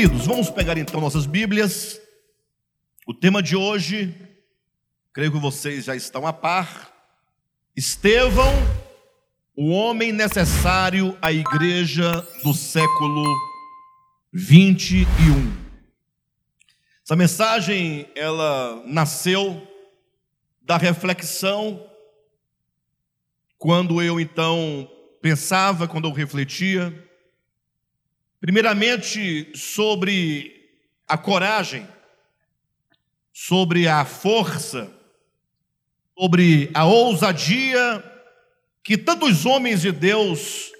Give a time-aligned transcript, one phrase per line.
[0.00, 2.00] Queridos, vamos pegar então nossas Bíblias.
[3.06, 4.14] O tema de hoje,
[5.12, 6.90] creio que vocês já estão a par.
[7.76, 8.50] Estevão,
[9.54, 13.26] o homem necessário à igreja do século
[14.32, 15.04] 21.
[17.04, 19.68] Essa mensagem, ela nasceu
[20.62, 21.86] da reflexão
[23.58, 24.90] quando eu então
[25.20, 27.09] pensava, quando eu refletia,
[28.40, 30.68] primeiramente sobre
[31.06, 31.86] a coragem,
[33.32, 34.90] sobre a força,
[36.18, 38.04] sobre a ousadia
[38.82, 40.70] que tantos homens de Deus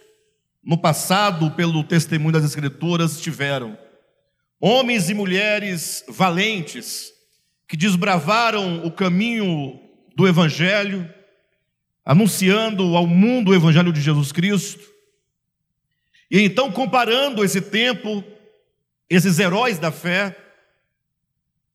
[0.62, 3.78] no passado, pelo testemunho das Escrituras, tiveram.
[4.61, 7.12] Homens e mulheres valentes
[7.66, 9.80] que desbravaram o caminho
[10.14, 11.08] do Evangelho,
[12.05, 14.89] anunciando ao mundo o Evangelho de Jesus Cristo.
[16.31, 18.23] E então, comparando esse tempo,
[19.09, 20.37] esses heróis da fé,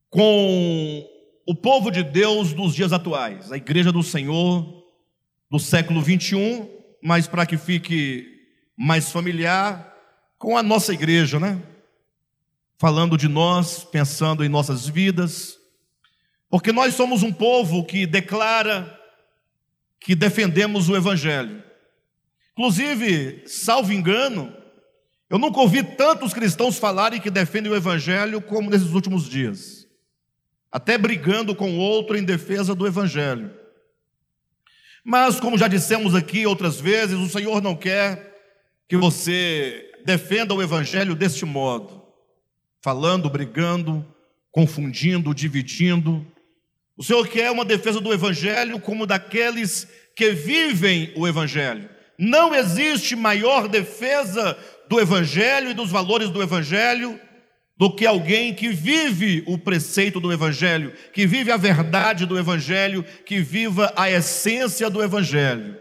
[0.08, 1.06] com
[1.46, 4.84] o povo de Deus dos dias atuais, a igreja do Senhor
[5.50, 6.68] do século 21,
[7.02, 8.26] mas para que fique
[8.76, 9.94] mais familiar,
[10.38, 11.62] com a nossa igreja, né?
[12.78, 15.58] Falando de nós, pensando em nossas vidas,
[16.48, 18.98] porque nós somos um povo que declara
[20.00, 21.62] que defendemos o Evangelho.
[22.56, 24.56] Inclusive, salvo engano,
[25.28, 29.86] eu nunca ouvi tantos cristãos falarem que defendem o Evangelho como nesses últimos dias,
[30.72, 33.54] até brigando com outro em defesa do Evangelho.
[35.04, 38.34] Mas, como já dissemos aqui outras vezes, o Senhor não quer
[38.88, 42.02] que você defenda o Evangelho deste modo,
[42.80, 44.06] falando, brigando,
[44.50, 46.26] confundindo, dividindo,
[46.96, 51.95] o Senhor quer uma defesa do Evangelho como daqueles que vivem o Evangelho.
[52.18, 54.56] Não existe maior defesa
[54.88, 57.20] do Evangelho e dos valores do Evangelho
[57.76, 63.04] do que alguém que vive o preceito do Evangelho, que vive a verdade do Evangelho,
[63.26, 65.76] que viva a essência do Evangelho.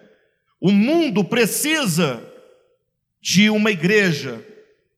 [0.60, 2.22] O mundo precisa
[3.22, 4.46] de uma igreja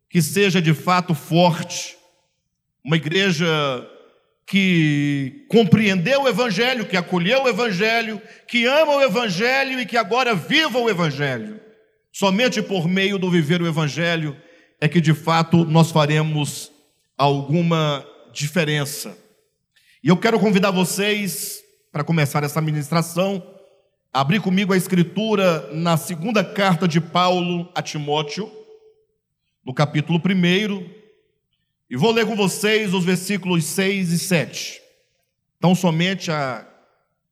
[0.09, 1.95] que seja de fato forte,
[2.83, 3.47] uma igreja
[4.47, 10.33] que compreendeu o Evangelho, que acolheu o Evangelho, que ama o Evangelho e que agora
[10.33, 11.59] viva o Evangelho.
[12.13, 14.35] Somente por meio do viver o Evangelho
[14.79, 16.71] é que de fato nós faremos
[17.17, 19.17] alguma diferença.
[20.01, 21.59] E eu quero convidar vocês,
[21.91, 23.43] para começar essa ministração,
[24.13, 28.49] a abrir comigo a Escritura na segunda carta de Paulo a Timóteo,
[29.65, 30.96] no capítulo 1,
[31.89, 34.81] e vou ler com vocês os versículos 6 e 7.
[35.57, 36.67] Então, somente a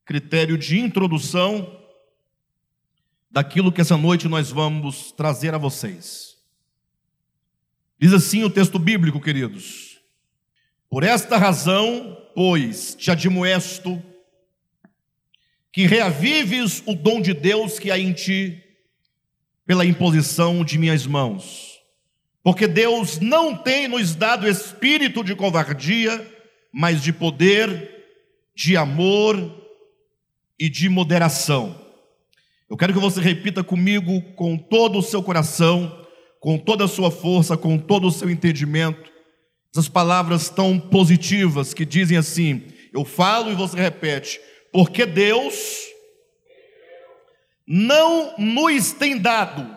[0.05, 1.81] critério de introdução
[3.29, 6.37] daquilo que essa noite nós vamos trazer a vocês.
[7.99, 9.99] Diz assim o texto bíblico, queridos:
[10.89, 14.01] Por esta razão, pois, te admoesto
[15.71, 18.63] que reavives o dom de Deus que há em ti,
[19.65, 21.74] pela imposição de minhas mãos.
[22.45, 26.31] Porque Deus não tem nos dado espírito de covardia,
[26.71, 28.05] mas de poder,
[28.55, 29.35] de amor
[30.59, 31.75] e de moderação.
[32.69, 36.05] Eu quero que você repita comigo com todo o seu coração,
[36.39, 39.11] com toda a sua força, com todo o seu entendimento,
[39.73, 42.61] essas palavras tão positivas que dizem assim:
[42.93, 44.39] eu falo e você repete,
[44.71, 45.87] porque Deus
[47.67, 49.74] não nos tem dado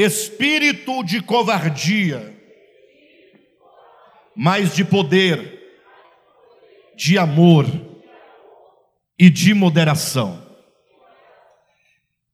[0.00, 2.32] espírito de covardia,
[4.32, 5.60] mas de poder,
[6.94, 7.66] de amor
[9.18, 10.46] e de moderação.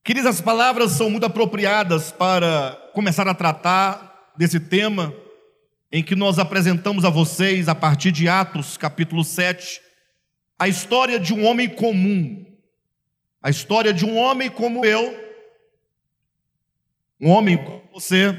[0.05, 5.15] Queridas, as palavras são muito apropriadas para começar a tratar desse tema
[5.91, 9.81] em que nós apresentamos a vocês, a partir de Atos, capítulo 7,
[10.59, 12.45] a história de um homem comum,
[13.43, 15.24] a história de um homem como eu,
[17.25, 18.37] um homem como você,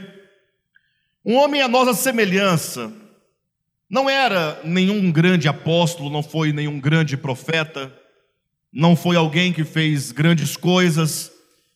[1.25, 2.93] um homem à nossa semelhança,
[3.89, 7.91] não era nenhum grande apóstolo, não foi nenhum grande profeta,
[8.71, 11.31] não foi alguém que fez grandes coisas,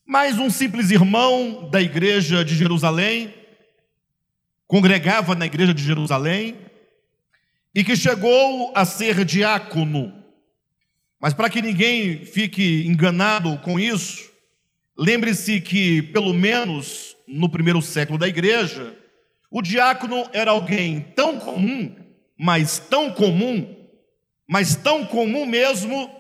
[0.06, 3.34] mas um simples irmão da igreja de Jerusalém,
[4.68, 6.58] congregava na igreja de Jerusalém,
[7.74, 10.14] e que chegou a ser diácono.
[11.20, 14.29] Mas para que ninguém fique enganado com isso,
[15.02, 18.94] Lembre-se que, pelo menos no primeiro século da igreja,
[19.50, 21.96] o diácono era alguém tão comum,
[22.38, 23.78] mas tão comum,
[24.46, 26.14] mas tão comum mesmo,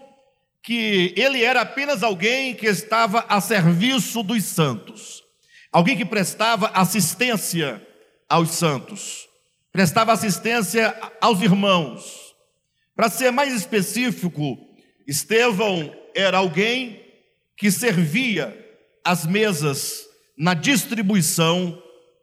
[0.63, 5.25] que ele era apenas alguém que estava a serviço dos santos,
[5.73, 7.85] alguém que prestava assistência
[8.29, 9.27] aos santos,
[9.73, 12.33] prestava assistência aos irmãos.
[12.95, 14.57] Para ser mais específico,
[15.05, 17.03] Estevão era alguém
[17.57, 18.68] que servia
[19.03, 20.05] as mesas
[20.37, 21.81] na distribuição,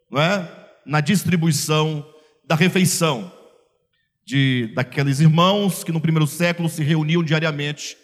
[0.09, 0.57] não é?
[0.85, 2.05] na distribuição
[2.45, 3.31] da refeição
[4.25, 7.97] de daqueles irmãos que no primeiro século se reuniam diariamente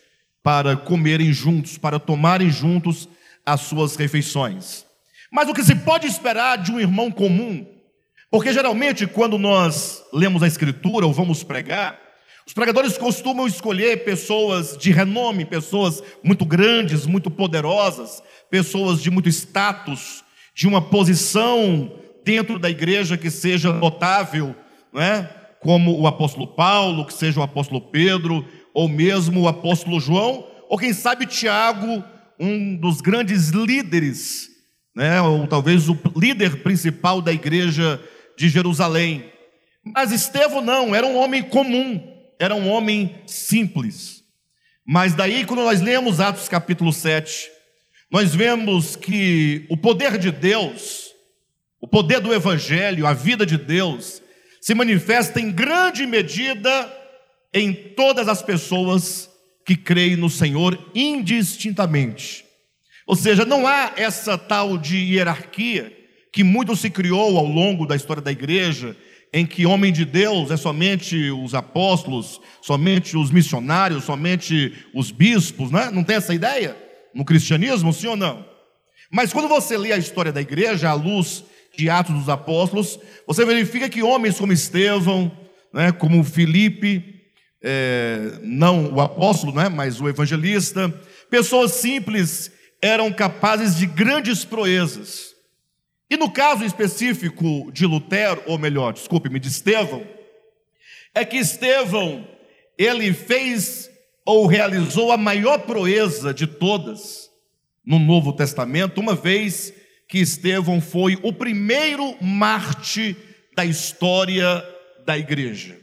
[0.43, 3.07] para comerem juntos, para tomarem juntos
[3.45, 4.85] as suas refeições.
[5.31, 7.65] Mas o que se pode esperar de um irmão comum?
[8.29, 11.99] Porque geralmente quando nós lemos a escritura ou vamos pregar,
[12.45, 19.29] os pregadores costumam escolher pessoas de renome, pessoas muito grandes, muito poderosas, pessoas de muito
[19.29, 20.23] status,
[20.53, 21.91] de uma posição
[22.23, 24.55] dentro da igreja que seja notável,
[24.91, 25.29] não é?
[25.59, 30.77] como o apóstolo Paulo, que seja o apóstolo Pedro, ou mesmo o apóstolo João, ou
[30.77, 32.03] quem sabe Tiago,
[32.37, 34.49] um dos grandes líderes,
[34.93, 35.21] né?
[35.21, 38.01] ou talvez o líder principal da igreja
[38.37, 39.31] de Jerusalém.
[39.95, 44.23] Mas Estevão não, era um homem comum, era um homem simples.
[44.85, 47.49] Mas daí, quando nós lemos Atos capítulo 7,
[48.11, 51.11] nós vemos que o poder de Deus,
[51.79, 54.21] o poder do Evangelho, a vida de Deus,
[54.61, 56.91] se manifesta em grande medida
[57.53, 59.29] em todas as pessoas
[59.65, 62.45] que creem no Senhor indistintamente.
[63.05, 65.91] Ou seja, não há essa tal de hierarquia
[66.31, 68.97] que muito se criou ao longo da história da igreja,
[69.33, 75.71] em que homem de Deus é somente os apóstolos, somente os missionários, somente os bispos,
[75.71, 75.89] né?
[75.91, 76.77] não tem essa ideia
[77.15, 78.45] no cristianismo, sim ou não?
[79.11, 81.43] Mas quando você lê a história da igreja à luz
[81.75, 85.31] de Atos dos Apóstolos, você verifica que homens como Estevão,
[85.73, 87.21] né, como Filipe,
[87.63, 90.93] é, não o apóstolo, né, mas o evangelista,
[91.29, 95.32] pessoas simples eram capazes de grandes proezas.
[96.13, 100.05] E no caso específico de Lutero, ou melhor, desculpe-me, de Estevão,
[101.11, 102.27] é que Estevão,
[102.77, 103.89] ele fez
[104.23, 107.31] ou realizou a maior proeza de todas
[107.83, 109.73] no Novo Testamento, uma vez
[110.07, 113.17] que Estevão foi o primeiro Marte
[113.55, 114.63] da história
[115.07, 115.79] da igreja.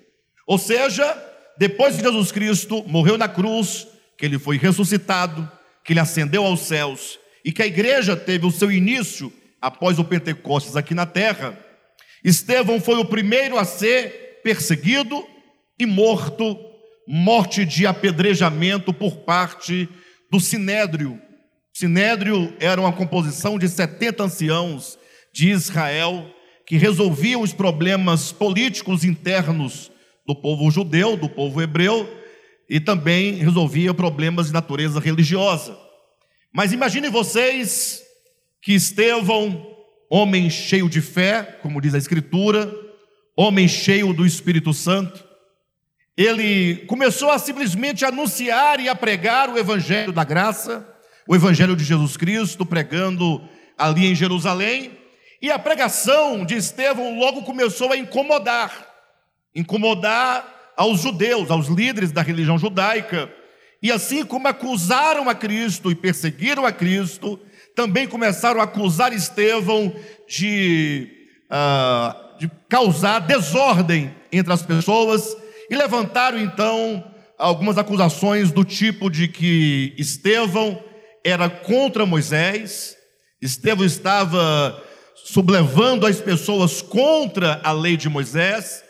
[0.47, 1.13] Ou seja,
[1.59, 5.51] depois que Jesus Cristo morreu na cruz, que ele foi ressuscitado,
[5.83, 10.05] que ele ascendeu aos céus e que a igreja teve o seu início após o
[10.05, 11.59] Pentecostes aqui na terra,
[12.25, 15.27] Estevão foi o primeiro a ser perseguido
[15.79, 16.59] e morto,
[17.07, 19.89] morte de apedrejamento por parte
[20.31, 21.21] do Sinédrio.
[21.73, 24.99] Sinédrio era uma composição de 70 anciãos
[25.33, 26.31] de Israel
[26.67, 29.91] que resolviam os problemas políticos internos
[30.27, 32.09] do povo judeu, do povo hebreu,
[32.69, 35.77] e também resolvia problemas de natureza religiosa.
[36.53, 38.03] Mas imaginem vocês
[38.61, 39.67] que Estevão,
[40.11, 42.73] homem cheio de fé, como diz a Escritura,
[43.37, 45.25] homem cheio do Espírito Santo,
[46.17, 50.87] ele começou a simplesmente anunciar e a pregar o Evangelho da graça,
[51.27, 53.41] o Evangelho de Jesus Cristo, pregando
[53.79, 54.99] ali em Jerusalém,
[55.41, 58.91] e a pregação de Estevão logo começou a incomodar
[59.55, 63.33] incomodar aos judeus, aos líderes da religião judaica,
[63.83, 67.41] e assim como acusaram a Cristo e perseguiram a Cristo,
[67.81, 69.91] também começaram a acusar Estevão
[70.29, 71.09] de,
[71.51, 75.35] uh, de causar desordem entre as pessoas
[75.71, 77.03] e levantaram então
[77.39, 80.79] algumas acusações do tipo de que Estevão
[81.25, 82.99] era contra Moisés,
[83.41, 84.85] Estevão estava
[85.25, 88.85] sublevando as pessoas contra a lei de Moisés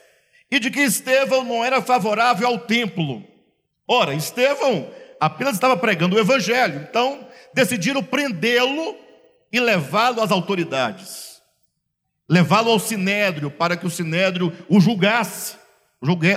[0.50, 3.22] e de que Estevão não era favorável ao templo.
[3.86, 8.96] Ora, Estevão apenas estava pregando o evangelho, então decidiram prendê-lo
[9.52, 11.40] e levá-lo às autoridades,
[12.28, 15.56] levá-lo ao sinédrio, para que o sinédrio o julgasse,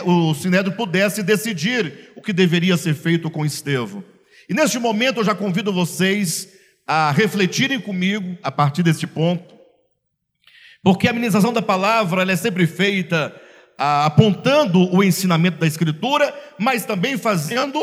[0.05, 4.03] o sinédrio pudesse decidir o que deveria ser feito com Estevão.
[4.49, 6.49] E neste momento eu já convido vocês
[6.85, 9.55] a refletirem comigo a partir deste ponto,
[10.83, 13.33] porque a ministração da palavra é sempre feita
[13.77, 17.79] apontando o ensinamento da Escritura, mas também fazendo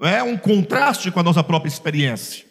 [0.00, 2.47] é, um contraste com a nossa própria experiência.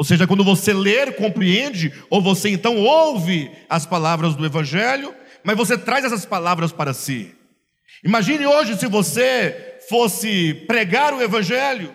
[0.00, 5.14] Ou seja, quando você ler, compreende, ou você então ouve as palavras do Evangelho,
[5.44, 7.34] mas você traz essas palavras para si.
[8.02, 11.94] Imagine hoje se você fosse pregar o Evangelho,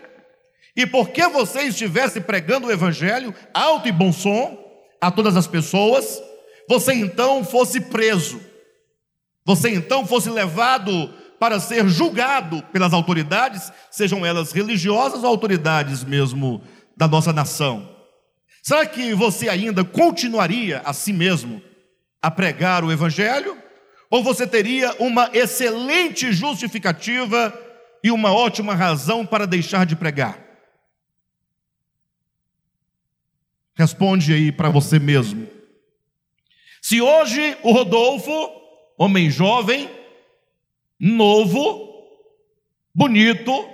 [0.75, 4.55] e porque você estivesse pregando o Evangelho, alto e bom som,
[5.01, 6.21] a todas as pessoas,
[6.69, 8.39] você então fosse preso,
[9.43, 16.61] você então fosse levado para ser julgado pelas autoridades, sejam elas religiosas ou autoridades mesmo
[16.95, 17.94] da nossa nação.
[18.65, 21.61] Será que você ainda continuaria a si mesmo
[22.19, 23.55] a pregar o Evangelho?
[24.09, 27.53] Ou você teria uma excelente justificativa
[28.03, 30.43] e uma ótima razão para deixar de pregar?
[33.75, 35.47] Responde aí para você mesmo.
[36.81, 38.49] Se hoje o Rodolfo,
[38.97, 39.87] homem jovem,
[40.99, 42.03] novo,
[42.95, 43.69] bonito,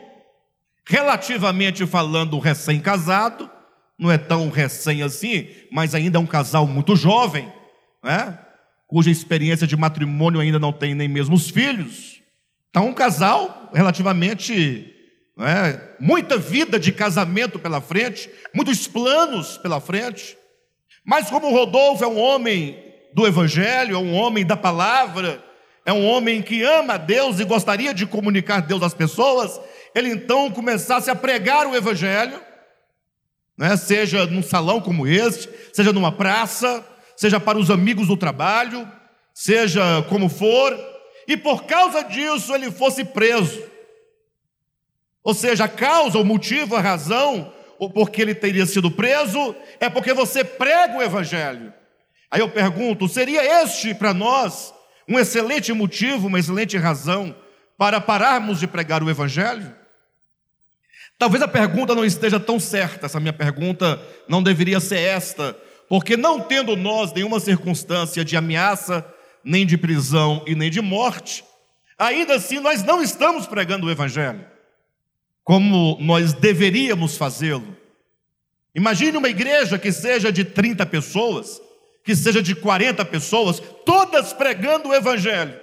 [0.85, 3.49] relativamente falando recém-casado,
[4.01, 7.53] não é tão recém assim, mas ainda é um casal muito jovem,
[8.03, 8.39] né?
[8.87, 12.19] cuja experiência de matrimônio ainda não tem nem mesmo os filhos.
[12.71, 14.91] Então, um casal relativamente
[15.37, 20.35] né, muita vida de casamento pela frente, muitos planos pela frente.
[21.05, 25.43] Mas como Rodolfo é um homem do Evangelho, é um homem da palavra,
[25.85, 29.61] é um homem que ama a Deus e gostaria de comunicar Deus às pessoas,
[29.93, 32.50] ele então começasse a pregar o Evangelho,
[33.61, 36.83] né, seja num salão como este, seja numa praça,
[37.15, 38.91] seja para os amigos do trabalho,
[39.35, 40.75] seja como for,
[41.27, 43.61] e por causa disso ele fosse preso.
[45.23, 49.87] Ou seja, a causa, o motivo, a razão, ou porque ele teria sido preso, é
[49.87, 51.71] porque você prega o Evangelho.
[52.31, 54.73] Aí eu pergunto: seria este para nós
[55.07, 57.35] um excelente motivo, uma excelente razão
[57.77, 59.80] para pararmos de pregar o Evangelho?
[61.21, 65.55] Talvez a pergunta não esteja tão certa, essa minha pergunta não deveria ser esta,
[65.87, 69.05] porque não tendo nós nenhuma circunstância de ameaça,
[69.43, 71.43] nem de prisão e nem de morte,
[71.95, 74.43] ainda assim nós não estamos pregando o Evangelho
[75.43, 77.77] como nós deveríamos fazê-lo.
[78.73, 81.61] Imagine uma igreja que seja de 30 pessoas,
[82.03, 85.53] que seja de 40 pessoas, todas pregando o Evangelho,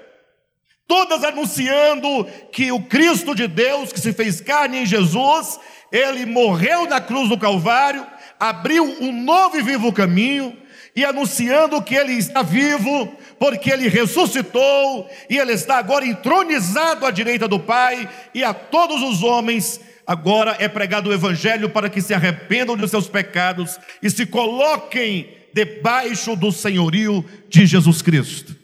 [0.88, 5.61] todas anunciando que o Cristo de Deus, que se fez carne em Jesus,
[5.92, 8.04] ele morreu na cruz do Calvário,
[8.40, 10.57] abriu um novo e vivo caminho,
[10.97, 17.11] e anunciando que ele está vivo, porque ele ressuscitou, e ele está agora entronizado à
[17.11, 22.00] direita do Pai, e a todos os homens agora é pregado o Evangelho para que
[22.00, 28.58] se arrependam dos seus pecados e se coloquem debaixo do senhorio de Jesus Cristo.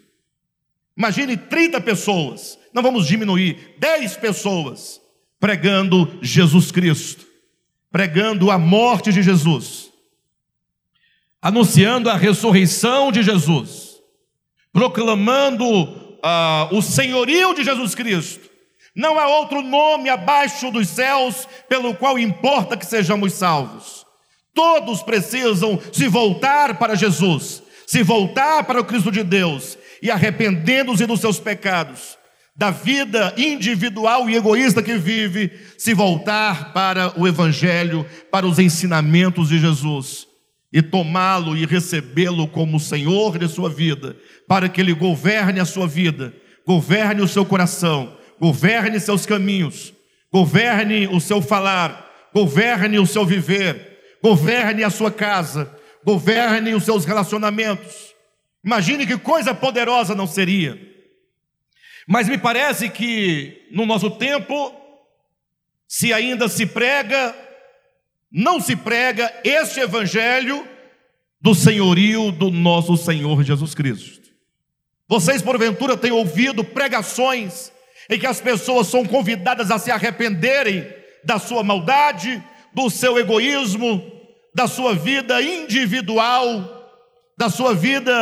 [0.97, 5.01] Imagine 30 pessoas, não vamos diminuir, 10 pessoas
[5.41, 7.27] pregando Jesus Cristo,
[7.91, 9.91] pregando a morte de Jesus,
[11.43, 14.01] anunciando a ressurreição de Jesus,
[14.73, 18.49] proclamando uh, o senhorio de Jesus Cristo.
[18.95, 24.07] Não há outro nome abaixo dos céus pelo qual importa que sejamos salvos.
[24.55, 31.07] Todos precisam se voltar para Jesus, se voltar para o Cristo de Deus e arrependendo-se
[31.07, 32.17] dos seus pecados,
[32.55, 39.49] da vida individual e egoísta que vive, se voltar para o Evangelho, para os ensinamentos
[39.49, 40.29] de Jesus
[40.73, 45.87] e tomá-lo e recebê-lo como Senhor de sua vida, para que Ele governe a sua
[45.89, 46.33] vida,
[46.67, 49.93] governe o seu coração, governe seus caminhos,
[50.33, 53.95] governe o seu falar, governe o seu viver
[54.25, 55.71] governe a sua casa,
[56.03, 58.14] governe os seus relacionamentos.
[58.65, 60.81] Imagine que coisa poderosa não seria.
[62.07, 64.75] Mas me parece que no nosso tempo,
[65.87, 67.35] se ainda se prega,
[68.31, 70.67] não se prega este evangelho
[71.41, 74.31] do senhorio do nosso Senhor Jesus Cristo.
[75.07, 77.71] Vocês, porventura, têm ouvido pregações
[78.09, 80.87] em que as pessoas são convidadas a se arrependerem
[81.23, 82.43] da sua maldade,
[82.73, 84.11] do seu egoísmo,
[84.55, 86.74] da sua vida individual,
[87.37, 88.13] da sua vida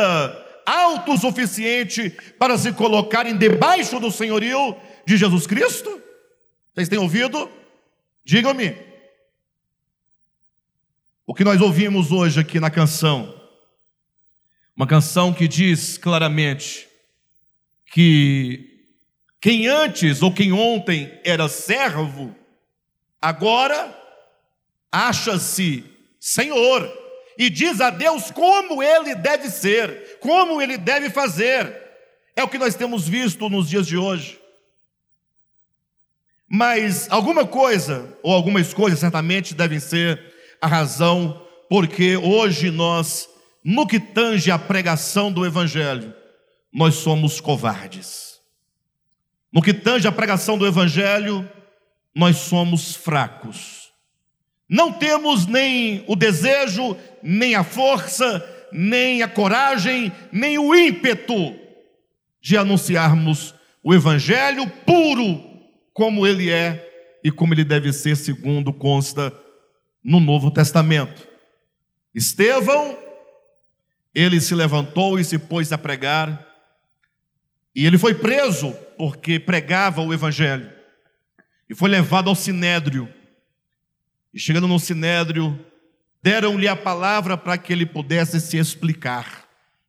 [0.65, 6.01] autossuficiente para se colocarem debaixo do senhorio de Jesus Cristo?
[6.73, 7.49] Vocês têm ouvido?
[8.25, 8.75] Digam-me.
[11.25, 13.33] O que nós ouvimos hoje aqui na canção,
[14.75, 16.87] uma canção que diz claramente
[17.85, 18.87] que
[19.39, 22.35] quem antes ou quem ontem era servo,
[23.21, 23.97] agora
[24.91, 25.83] acha-se
[26.19, 27.02] Senhor,
[27.37, 31.81] e diz a Deus como ele deve ser, como ele deve fazer.
[32.35, 34.39] É o que nós temos visto nos dias de hoje.
[36.47, 43.27] Mas alguma coisa, ou algumas coisas certamente devem ser a razão porque hoje nós,
[43.63, 46.13] no que tange a pregação do Evangelho,
[46.71, 48.39] nós somos covardes.
[49.51, 51.49] No que tange a pregação do Evangelho,
[52.15, 53.91] nós somos fracos.
[54.69, 61.55] Não temos nem o desejo, nem a força, nem a coragem, nem o ímpeto
[62.41, 65.41] de anunciarmos o Evangelho puro,
[65.93, 66.89] como ele é
[67.23, 69.33] e como ele deve ser, segundo consta
[70.03, 71.27] no Novo Testamento.
[72.13, 72.97] Estevão,
[74.13, 76.45] ele se levantou e se pôs a pregar.
[77.75, 80.71] E ele foi preso porque pregava o evangelho.
[81.69, 83.11] E foi levado ao sinédrio.
[84.33, 85.57] E chegando no sinédrio,
[86.23, 89.43] deram-lhe a palavra para que ele pudesse se explicar.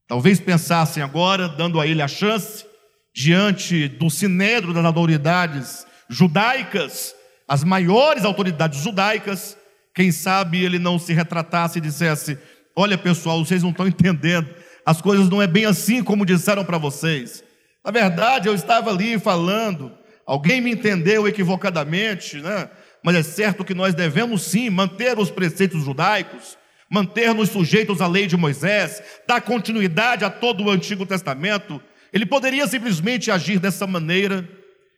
[0.08, 2.66] Talvez pensassem agora, dando a ele a chance,
[3.14, 7.14] diante do sinédrio das autoridades judaicas,
[7.48, 9.56] as maiores autoridades judaicas,
[9.94, 12.36] quem sabe ele não se retratasse e dissesse:
[12.74, 14.50] Olha pessoal, vocês não estão entendendo,
[14.84, 17.44] as coisas não é bem assim como disseram para vocês.
[17.84, 19.92] Na verdade, eu estava ali falando,
[20.26, 22.68] alguém me entendeu equivocadamente, né?
[23.04, 26.56] Mas é certo que nós devemos sim manter os preceitos judaicos,
[26.88, 31.82] manter-nos sujeitos à lei de Moisés, dar continuidade a todo o Antigo Testamento.
[32.10, 34.48] Ele poderia simplesmente agir dessa maneira,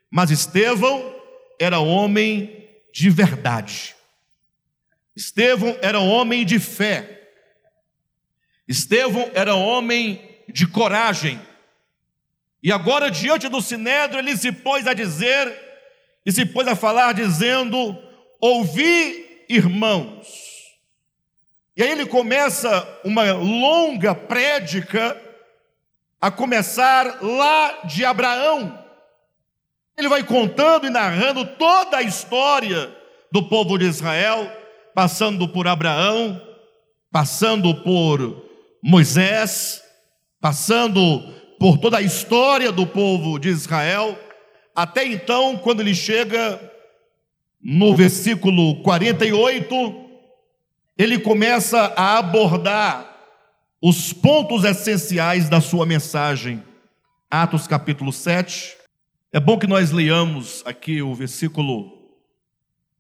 [0.09, 1.17] mas Estevão
[1.61, 3.97] era homem de verdade.
[5.17, 7.29] Estevão era homem de fé.
[8.69, 11.41] Estevão era homem de coragem.
[12.63, 15.66] E agora, diante do sinédrio, ele se pôs a dizer,
[16.27, 17.97] e se pôs a falar, dizendo:
[18.41, 20.27] Ouvi, irmãos.
[21.77, 25.17] E aí ele começa uma longa prédica,
[26.21, 28.83] a começar lá de Abraão.
[29.97, 32.95] Ele vai contando e narrando toda a história
[33.31, 34.51] do povo de Israel,
[34.95, 36.41] passando por Abraão,
[37.13, 38.45] passando por
[38.83, 39.83] Moisés,
[40.41, 41.23] passando
[41.59, 44.19] por toda a história do povo de Israel,
[44.77, 46.61] até então, quando ele chega
[47.63, 49.75] no versículo 48,
[50.99, 53.11] ele começa a abordar
[53.81, 56.63] os pontos essenciais da sua mensagem.
[57.31, 58.77] Atos capítulo 7.
[59.33, 61.91] É bom que nós leiamos aqui o versículo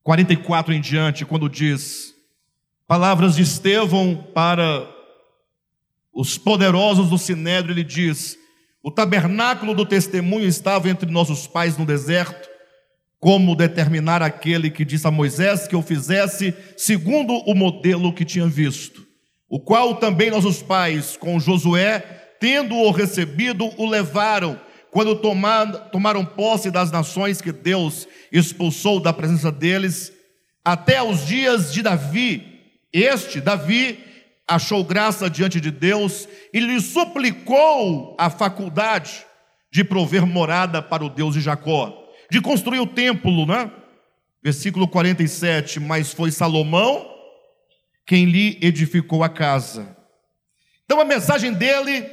[0.02, 2.14] 44 em diante, quando diz:
[2.86, 4.88] Palavras de Estevão para
[6.10, 8.38] os poderosos do Sinédrio, ele diz:
[8.86, 12.48] O tabernáculo do testemunho estava entre nossos pais no deserto,
[13.18, 18.46] como determinar aquele que disse a Moisés que eu fizesse segundo o modelo que tinha
[18.46, 19.04] visto,
[19.48, 21.98] o qual também nossos pais, com Josué,
[22.38, 24.56] tendo-o recebido, o levaram
[24.92, 25.16] quando
[25.90, 30.12] tomaram posse das nações que Deus expulsou da presença deles,
[30.64, 32.62] até os dias de Davi.
[32.92, 33.98] Este, Davi,
[34.48, 39.26] achou graça diante de Deus e lhe suplicou a faculdade
[39.70, 43.70] de prover morada para o Deus de Jacó, de construir o templo, né?
[44.42, 47.14] Versículo 47: Mas foi Salomão
[48.06, 49.96] quem lhe edificou a casa.
[50.84, 52.08] Então a mensagem dele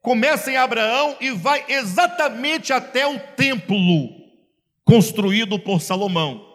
[0.00, 4.10] começa em Abraão e vai exatamente até o templo
[4.84, 6.46] construído por Salomão.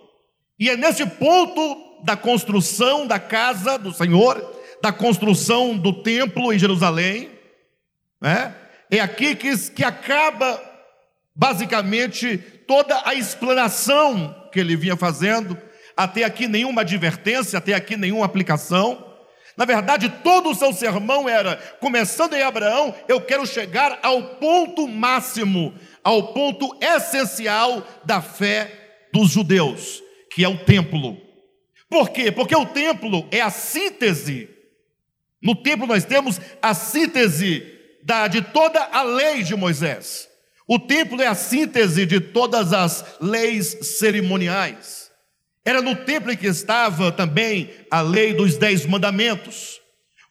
[0.57, 6.59] E é nesse ponto da construção da casa do Senhor, da construção do templo em
[6.59, 7.29] Jerusalém,
[8.21, 8.55] né?
[8.89, 10.61] é aqui que, que acaba
[11.35, 12.37] basicamente
[12.67, 15.57] toda a explanação que ele vinha fazendo.
[15.95, 19.05] Até aqui nenhuma advertência, até aqui nenhuma aplicação.
[19.55, 24.87] Na verdade, todo o seu sermão era, começando em Abraão, eu quero chegar ao ponto
[24.87, 28.71] máximo, ao ponto essencial da fé
[29.11, 31.17] dos judeus, que é o templo.
[31.89, 32.31] Por quê?
[32.31, 34.49] Porque o templo é a síntese.
[35.41, 37.63] No templo nós temos a síntese
[38.03, 40.27] da, de toda a lei de Moisés.
[40.67, 45.09] O templo é a síntese de todas as leis cerimoniais.
[45.65, 49.79] Era no templo em que estava também a lei dos dez mandamentos.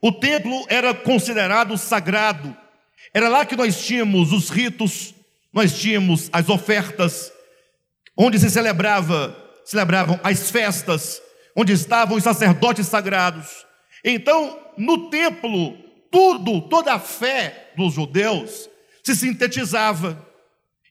[0.01, 2.57] O templo era considerado sagrado.
[3.13, 5.15] Era lá que nós tínhamos os ritos,
[5.53, 7.33] nós tínhamos as ofertas,
[8.17, 11.21] onde se celebrava, celebravam as festas,
[11.57, 13.67] onde estavam os sacerdotes sagrados.
[14.05, 15.77] Então, no templo,
[16.11, 18.69] tudo, toda a fé dos judeus
[19.03, 20.27] se sintetizava.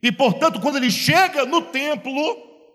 [0.02, 2.14] E, portanto, quando ele chega no templo,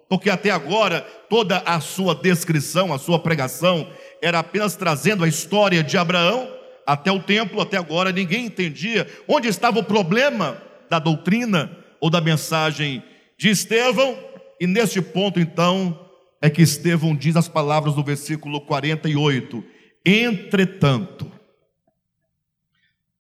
[0.09, 3.89] porque até agora toda a sua descrição, a sua pregação
[4.21, 6.49] era apenas trazendo a história de Abraão
[6.87, 12.21] até o templo, até agora ninguém entendia onde estava o problema da doutrina ou da
[12.21, 13.03] mensagem
[13.39, 14.19] de Estevão,
[14.61, 15.99] e neste ponto então
[16.41, 19.65] é que Estevão diz as palavras do versículo 48:
[20.05, 21.31] Entretanto,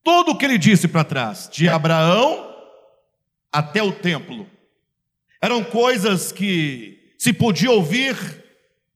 [0.02, 2.52] tudo o que ele disse para trás, de Abraão
[3.52, 4.46] até o templo,
[5.40, 8.16] eram coisas que se podia ouvir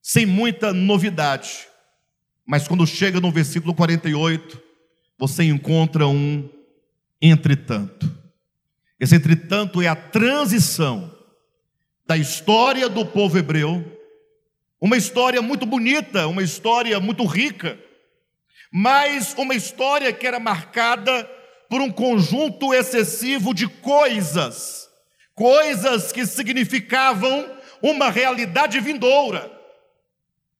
[0.03, 1.67] sem muita novidade.
[2.45, 4.63] Mas quando chega no versículo 48,
[5.19, 6.49] você encontra um
[7.21, 8.13] entretanto.
[8.99, 11.15] Esse entretanto é a transição
[12.07, 13.96] da história do povo hebreu,
[14.81, 17.79] uma história muito bonita, uma história muito rica,
[18.73, 21.25] mas uma história que era marcada
[21.69, 24.89] por um conjunto excessivo de coisas,
[25.35, 27.49] coisas que significavam
[27.83, 29.51] uma realidade vindoura.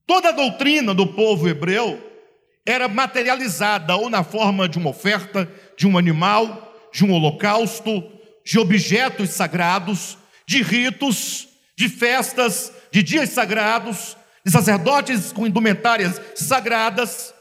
[0.05, 2.03] Toda a doutrina do povo hebreu
[2.65, 8.03] era materializada ou na forma de uma oferta, de um animal, de um holocausto,
[8.43, 17.33] de objetos sagrados, de ritos, de festas, de dias sagrados, de sacerdotes com indumentárias sagradas.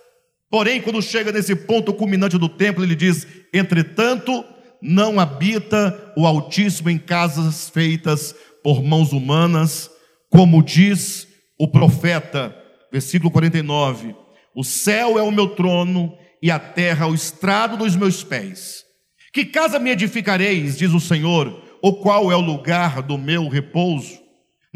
[0.50, 4.44] Porém, quando chega nesse ponto culminante do templo, ele diz: Entretanto,
[4.80, 9.90] não habita o Altíssimo em casas feitas por mãos humanas,
[10.30, 11.26] como diz
[11.59, 12.54] o profeta,
[12.92, 18.24] versículo 49 o céu é o meu trono e a terra o estrado dos meus
[18.24, 18.85] pés.
[19.30, 24.18] Que casa me edificareis, diz o Senhor, ou qual é o lugar do meu repouso?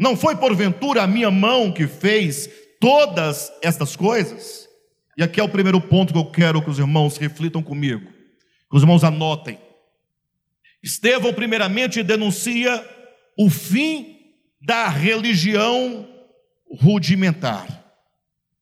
[0.01, 4.67] Não foi porventura a minha mão que fez todas estas coisas?
[5.15, 8.11] E aqui é o primeiro ponto que eu quero que os irmãos reflitam comigo,
[8.67, 9.59] que os irmãos anotem.
[10.81, 12.83] Estevão, primeiramente, denuncia
[13.37, 14.17] o fim
[14.59, 16.09] da religião
[16.81, 17.67] rudimentar.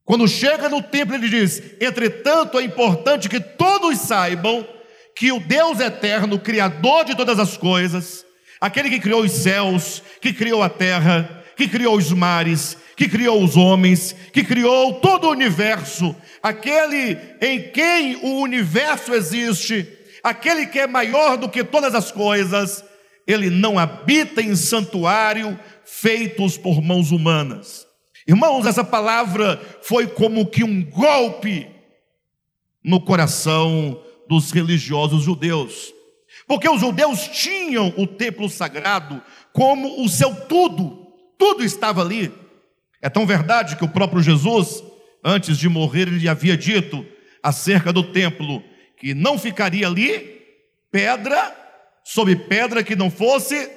[0.03, 4.67] Quando chega no templo, ele diz: Entretanto, é importante que todos saibam
[5.15, 8.25] que o Deus eterno, Criador de todas as coisas,
[8.59, 13.43] aquele que criou os céus, que criou a terra, que criou os mares, que criou
[13.43, 19.87] os homens, que criou todo o universo, aquele em quem o universo existe,
[20.23, 22.83] aquele que é maior do que todas as coisas,
[23.25, 27.85] ele não habita em santuário feitos por mãos humanas.
[28.27, 31.67] Irmãos, essa palavra foi como que um golpe
[32.83, 35.93] no coração dos religiosos judeus.
[36.49, 39.21] Porque os judeus tinham o templo sagrado
[39.53, 41.07] como o seu tudo,
[41.37, 42.33] tudo estava ali.
[42.99, 44.83] É tão verdade que o próprio Jesus,
[45.23, 47.05] antes de morrer, ele havia dito
[47.43, 48.63] acerca do templo
[48.97, 50.41] que não ficaria ali
[50.91, 51.55] pedra
[52.03, 53.69] sobre pedra que não fosse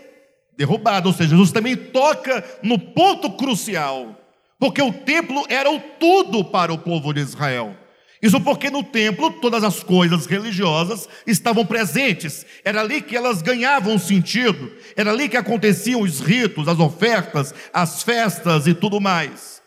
[0.57, 1.07] derrubada.
[1.09, 4.19] Ou seja, Jesus também toca no ponto crucial
[4.59, 7.77] porque o templo era o tudo para o povo de Israel.
[8.23, 13.99] Isso porque no templo todas as coisas religiosas estavam presentes, era ali que elas ganhavam
[13.99, 19.61] sentido, era ali que aconteciam os ritos, as ofertas, as festas e tudo mais.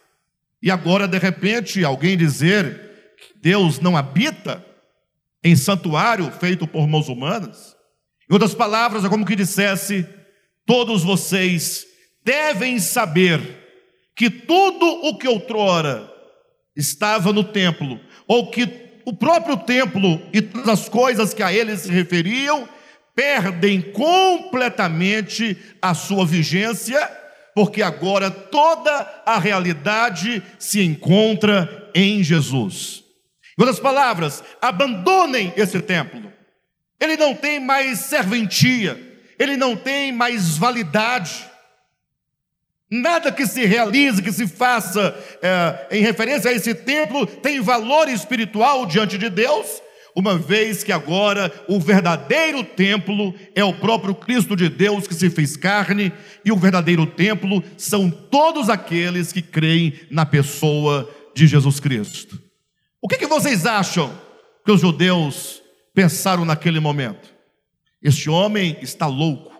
[0.63, 4.65] E agora, de repente, alguém dizer que Deus não habita
[5.43, 7.75] em santuário feito por mãos humanas?
[8.29, 10.07] Em outras palavras, é como que dissesse:
[10.65, 11.85] todos vocês
[12.23, 13.41] devem saber
[14.15, 16.09] que tudo o que outrora
[16.75, 21.77] estava no templo, ou que o próprio templo e todas as coisas que a ele
[21.77, 22.67] se referiam,
[23.15, 26.99] perdem completamente a sua vigência,
[27.53, 33.03] porque agora toda a realidade se encontra em Jesus.
[33.57, 36.33] Em outras palavras, abandonem esse templo.
[36.99, 38.99] Ele não tem mais serventia,
[39.39, 41.45] ele não tem mais validade.
[42.89, 48.07] Nada que se realize, que se faça é, em referência a esse templo tem valor
[48.07, 49.81] espiritual diante de Deus,
[50.15, 55.29] uma vez que agora o verdadeiro templo é o próprio Cristo de Deus que se
[55.29, 56.13] fez carne,
[56.45, 62.41] e o verdadeiro templo são todos aqueles que creem na pessoa de Jesus Cristo.
[63.01, 64.15] O que, que vocês acham
[64.63, 65.61] que os judeus
[65.93, 67.33] pensaram naquele momento?
[68.01, 69.54] Este homem está louco.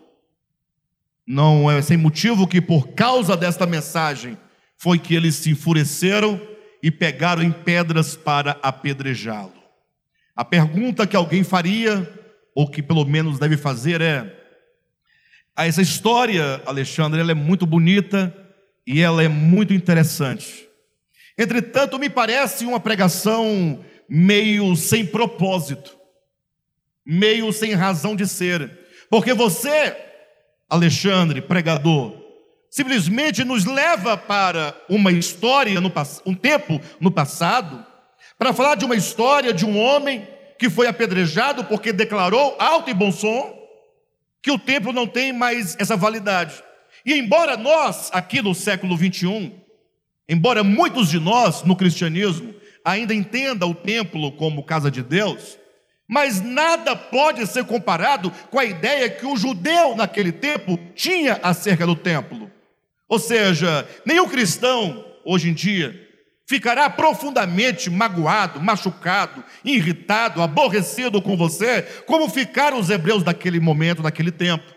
[1.28, 4.38] Não é sem motivo que, por causa desta mensagem,
[4.78, 6.40] foi que eles se enfureceram
[6.84, 9.54] e pegaram em pedras para apedrejá-lo.
[10.36, 12.08] A pergunta que alguém faria,
[12.54, 14.32] ou que pelo menos deve fazer, é:
[15.56, 18.36] essa história, Alexandre, ela é muito bonita
[18.86, 20.68] e ela é muito interessante.
[21.38, 25.98] Entretanto, me parece uma pregação meio sem propósito,
[27.06, 29.96] meio sem razão de ser, porque você
[30.70, 32.14] Alexandre, pregador,
[32.70, 35.92] simplesmente nos leva para uma história, no,
[36.26, 37.86] um tempo no passado,
[38.38, 42.94] para falar de uma história de um homem que foi apedrejado porque declarou alto e
[42.94, 43.54] bom som
[44.42, 46.64] que o templo não tem mais essa validade.
[47.06, 49.52] E embora nós, aqui no século 21,
[50.28, 55.58] embora muitos de nós no cristianismo ainda entenda o templo como casa de Deus,
[56.08, 61.86] mas nada pode ser comparado com a ideia que o judeu naquele tempo tinha acerca
[61.86, 62.52] do templo.
[63.08, 66.00] Ou seja, nenhum cristão, hoje em dia,
[66.48, 74.32] ficará profundamente magoado, machucado, irritado, aborrecido com você, como ficaram os hebreus daquele momento, naquele
[74.32, 74.76] tempo.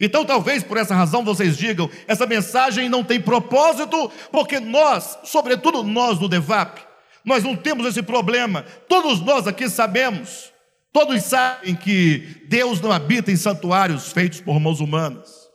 [0.00, 5.82] Então, talvez por essa razão vocês digam: essa mensagem não tem propósito, porque nós, sobretudo
[5.82, 6.78] nós do DEVAP,
[7.24, 8.64] nós não temos esse problema.
[8.88, 10.52] Todos nós aqui sabemos,
[10.92, 15.48] todos sabem que Deus não habita em santuários feitos por mãos humanas.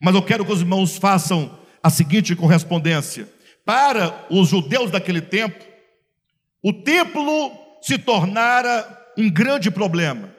[0.00, 3.28] Mas eu quero que os irmãos façam a seguinte correspondência:
[3.64, 5.64] para os judeus daquele tempo,
[6.62, 10.34] o templo se tornara um grande problema.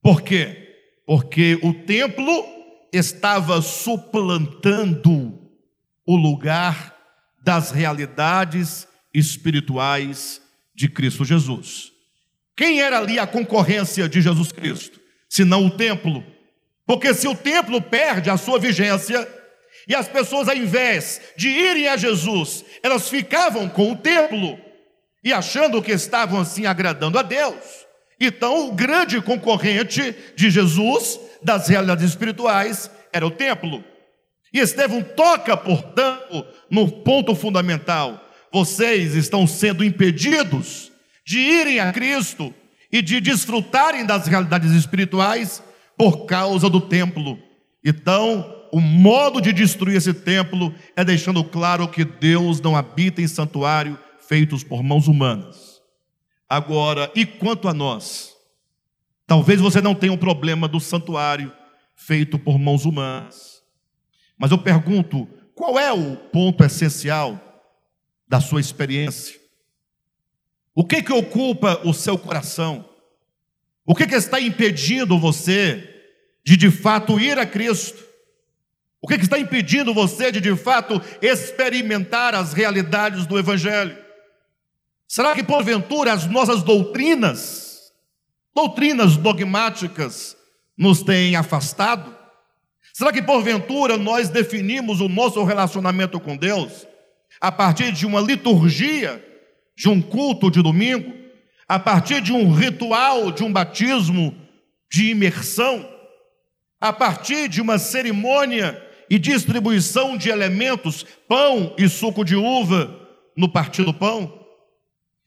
[0.00, 0.76] Por quê?
[1.06, 2.44] Porque o templo
[2.92, 5.38] estava suplantando
[6.06, 6.96] o lugar
[7.42, 10.40] das realidades espirituais
[10.74, 11.91] de Cristo Jesus.
[12.56, 15.00] Quem era ali a concorrência de Jesus Cristo?
[15.28, 16.24] Senão o templo.
[16.86, 19.26] Porque se o templo perde a sua vigência,
[19.88, 24.58] e as pessoas, ao invés de irem a Jesus, elas ficavam com o templo
[25.24, 27.86] e achando que estavam assim agradando a Deus.
[28.20, 33.82] Então, o grande concorrente de Jesus, das realidades espirituais, era o templo.
[34.52, 40.91] E Estevão toca, portanto, no ponto fundamental: vocês estão sendo impedidos
[41.24, 42.54] de irem a Cristo
[42.90, 45.62] e de desfrutarem das realidades espirituais
[45.96, 47.38] por causa do templo.
[47.84, 53.28] Então, o modo de destruir esse templo é deixando claro que Deus não habita em
[53.28, 55.80] santuário feitos por mãos humanas.
[56.48, 58.32] Agora, e quanto a nós?
[59.26, 61.52] Talvez você não tenha um problema do santuário
[61.94, 63.62] feito por mãos humanas.
[64.36, 67.40] Mas eu pergunto, qual é o ponto essencial
[68.28, 69.41] da sua experiência?
[70.74, 72.88] O que que ocupa o seu coração?
[73.84, 75.88] O que que está impedindo você
[76.44, 78.02] de de fato ir a Cristo?
[79.02, 83.98] O que, que está impedindo você de de fato experimentar as realidades do Evangelho?
[85.08, 87.92] Será que porventura as nossas doutrinas,
[88.54, 90.36] doutrinas dogmáticas,
[90.78, 92.16] nos têm afastado?
[92.94, 96.86] Será que porventura nós definimos o nosso relacionamento com Deus
[97.40, 99.22] a partir de uma liturgia,
[99.76, 101.12] de um culto de domingo,
[101.68, 104.36] a partir de um ritual, de um batismo,
[104.90, 105.88] de imersão,
[106.80, 112.98] a partir de uma cerimônia e distribuição de elementos, pão e suco de uva
[113.36, 114.46] no partir do pão?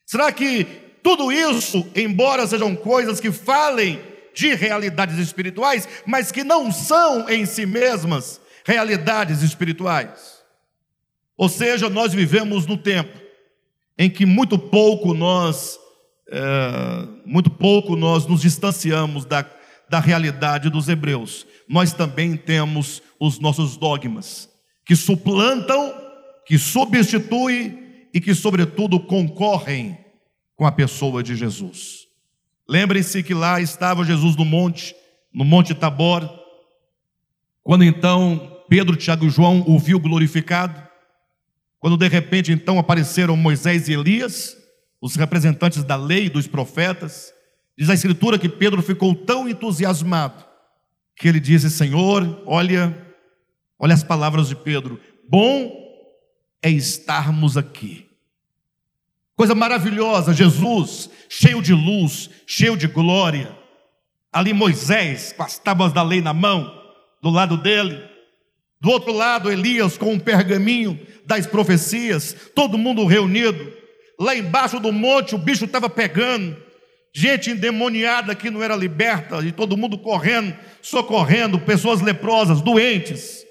[0.06, 0.66] Será que
[1.02, 4.00] tudo isso, embora sejam coisas que falem
[4.36, 10.44] de realidades espirituais, mas que não são em si mesmas realidades espirituais?
[11.38, 13.25] Ou seja, nós vivemos no tempo
[13.98, 15.80] em que muito pouco nós,
[16.30, 19.46] é, muito pouco nós nos distanciamos da,
[19.90, 21.46] da realidade dos hebreus.
[21.68, 24.50] Nós também temos os nossos dogmas,
[24.86, 25.94] que suplantam,
[26.46, 29.98] que substituem e que, sobretudo, concorrem
[30.56, 32.06] com a pessoa de Jesus.
[32.68, 34.96] Lembrem-se que lá estava Jesus no monte,
[35.34, 36.28] no Monte Tabor,
[37.64, 40.85] quando então Pedro, Tiago e João o viu glorificado,
[41.80, 44.56] quando de repente então apareceram Moisés e Elias,
[45.02, 47.34] os representantes da lei e dos profetas,
[47.78, 50.44] diz a Escritura que Pedro ficou tão entusiasmado
[51.16, 53.06] que ele disse: Senhor, olha,
[53.80, 55.72] Olha as palavras de Pedro: bom
[56.62, 58.08] é estarmos aqui.
[59.36, 63.56] Coisa maravilhosa, Jesus, cheio de luz, cheio de glória.
[64.32, 66.72] Ali Moisés, com as tábuas da lei na mão,
[67.22, 68.02] do lado dele.
[68.80, 73.74] Do outro lado, Elias com um pergaminho das profecias, todo mundo reunido.
[74.20, 76.56] Lá embaixo do monte, o bicho estava pegando.
[77.14, 83.46] Gente endemoniada que não era liberta, e todo mundo correndo, socorrendo, pessoas leprosas, doentes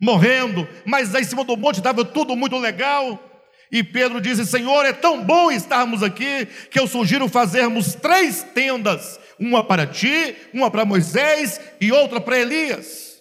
[0.00, 3.22] morrendo, mas aí em cima do monte estava tudo muito legal.
[3.70, 9.20] E Pedro disse: Senhor, é tão bom estarmos aqui que eu sugiro fazermos três tendas:
[9.38, 13.20] uma para ti, uma para Moisés e outra para Elias.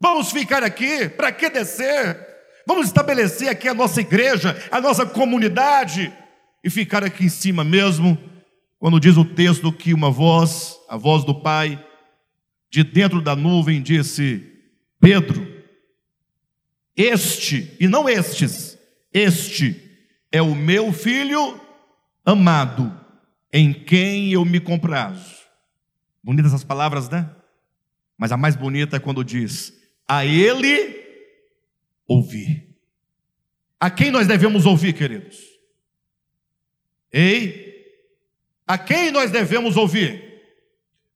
[0.00, 2.33] Vamos ficar aqui, para que descer?
[2.66, 6.12] Vamos estabelecer aqui a nossa igreja, a nossa comunidade
[6.62, 8.18] e ficar aqui em cima mesmo,
[8.78, 11.82] quando diz o texto que uma voz, a voz do Pai,
[12.70, 14.42] de dentro da nuvem disse:
[14.98, 15.46] Pedro,
[16.96, 18.78] este, e não estes,
[19.12, 19.80] este
[20.32, 21.60] é o meu filho
[22.24, 22.98] amado,
[23.52, 25.44] em quem eu me comprazo.
[26.22, 27.30] Bonitas essas palavras, né?
[28.16, 29.72] Mas a mais bonita é quando diz:
[30.08, 31.03] A ele
[32.06, 32.74] ouvir.
[33.78, 35.38] A quem nós devemos ouvir, queridos?
[37.12, 37.74] Ei,
[38.66, 40.42] a quem nós devemos ouvir?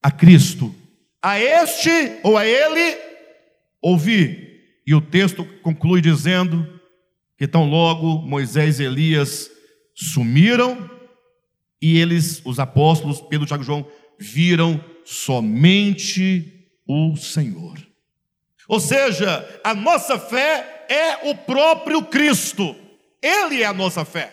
[0.02, 0.74] A Cristo.
[1.22, 2.98] A este ou a ele
[3.80, 4.82] ouvir.
[4.86, 6.80] E o texto conclui dizendo
[7.36, 9.50] que tão logo Moisés e Elias
[9.94, 10.88] sumiram
[11.80, 13.86] e eles, os apóstolos, Pedro, Tiago e João,
[14.18, 17.78] viram somente o Senhor.
[18.66, 22.74] Ou seja, a nossa fé é o próprio Cristo.
[23.22, 24.32] Ele é a nossa fé.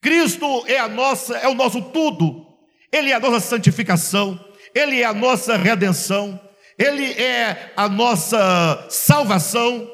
[0.00, 2.46] Cristo é a nossa, é o nosso tudo.
[2.92, 4.38] Ele é a nossa santificação,
[4.74, 6.38] ele é a nossa redenção,
[6.78, 9.90] ele é a nossa salvação,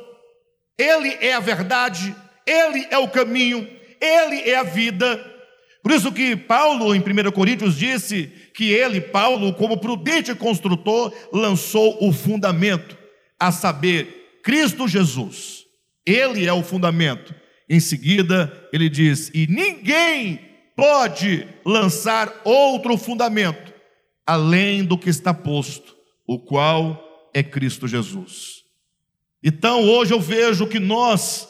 [0.76, 2.14] ele é a verdade,
[2.46, 3.66] ele é o caminho,
[4.00, 5.24] ele é a vida.
[5.83, 11.96] Por isso que Paulo, em 1 Coríntios, disse que ele, Paulo, como prudente construtor, lançou
[12.07, 12.98] o fundamento,
[13.38, 15.64] a saber, Cristo Jesus.
[16.07, 17.35] Ele é o fundamento.
[17.68, 20.40] Em seguida, ele diz: E ninguém
[20.74, 23.72] pode lançar outro fundamento
[24.26, 28.62] além do que está posto, o qual é Cristo Jesus.
[29.42, 31.48] Então, hoje eu vejo que nós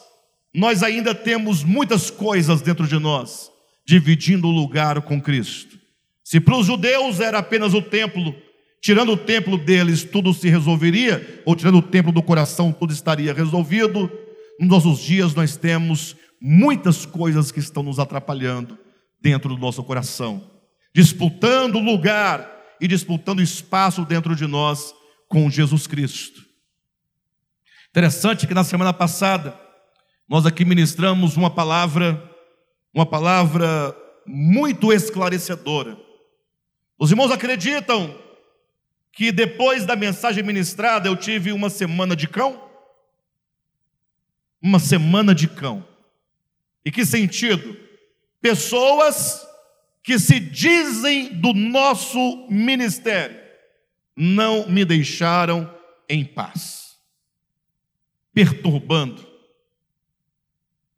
[0.53, 3.49] nós ainda temos muitas coisas dentro de nós,
[3.85, 5.79] dividindo o lugar com Cristo.
[6.23, 8.35] Se para os judeus era apenas o templo,
[8.81, 13.31] tirando o templo deles tudo se resolveria, ou tirando o templo do coração tudo estaria
[13.31, 14.11] resolvido,
[14.59, 18.77] nos nossos dias nós temos muitas coisas que estão nos atrapalhando
[19.21, 20.49] dentro do nosso coração,
[20.93, 22.49] disputando lugar
[22.81, 24.93] e disputando espaço dentro de nós
[25.27, 26.41] com Jesus Cristo.
[27.91, 29.59] Interessante que na semana passada
[30.27, 32.21] nós aqui ministramos uma palavra,
[32.93, 35.97] uma palavra muito esclarecedora.
[36.97, 38.15] Os irmãos acreditam
[39.11, 42.69] que depois da mensagem ministrada eu tive uma semana de cão?
[44.61, 45.85] Uma semana de cão.
[46.85, 47.77] E que sentido?
[48.41, 49.45] Pessoas
[50.03, 53.39] que se dizem do nosso ministério
[54.15, 55.71] não me deixaram
[56.09, 56.97] em paz,
[58.33, 59.25] perturbando,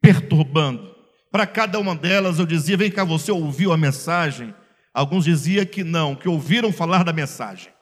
[0.00, 0.94] perturbando.
[1.30, 4.54] Para cada uma delas eu dizia: vem cá, você ouviu a mensagem?
[4.92, 7.73] Alguns diziam que não, que ouviram falar da mensagem.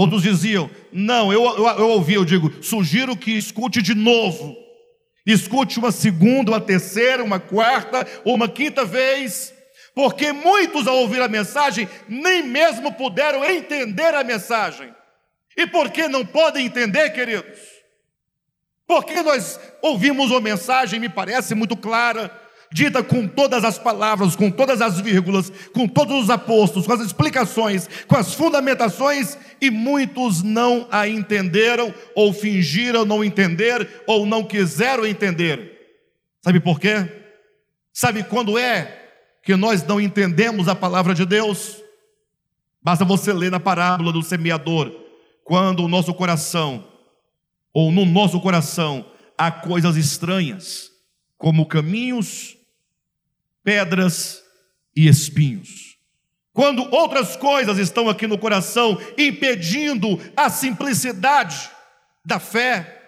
[0.00, 4.56] Outros diziam: não, eu, eu, eu ouvi, eu digo, sugiro que escute de novo.
[5.26, 9.52] Escute uma segunda, uma terceira, uma quarta ou uma quinta vez,
[9.94, 14.90] porque muitos ao ouvir a mensagem nem mesmo puderam entender a mensagem.
[15.54, 17.60] E por que não podem entender, queridos?
[18.86, 22.30] Porque nós ouvimos uma mensagem, me parece muito clara,
[22.72, 27.00] dita com todas as palavras, com todas as vírgulas, com todos os apóstolos, com as
[27.00, 34.44] explicações, com as fundamentações, e muitos não a entenderam, ou fingiram não entender, ou não
[34.44, 35.78] quiseram entender.
[36.42, 37.06] Sabe por quê?
[37.92, 39.10] Sabe quando é
[39.42, 41.82] que nós não entendemos a palavra de Deus?
[42.82, 44.90] Basta você ler na parábola do semeador,
[45.44, 46.86] quando o nosso coração
[47.74, 49.04] ou no nosso coração
[49.36, 50.90] há coisas estranhas,
[51.36, 52.56] como caminhos,
[53.70, 54.42] pedras
[54.96, 55.96] e espinhos.
[56.52, 61.70] Quando outras coisas estão aqui no coração impedindo a simplicidade
[62.24, 63.00] da fé,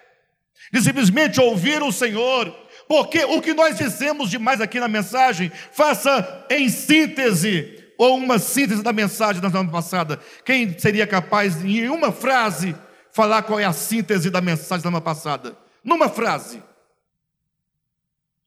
[0.73, 2.49] de simplesmente ouvir o Senhor,
[2.87, 8.85] porque o que nós dizemos demais aqui na mensagem, faça em síntese, ou uma síntese
[8.85, 10.21] da mensagem da semana passada.
[10.45, 12.73] Quem seria capaz, em uma frase,
[13.11, 15.59] falar qual é a síntese da mensagem da semana passada.
[15.83, 16.63] Numa frase: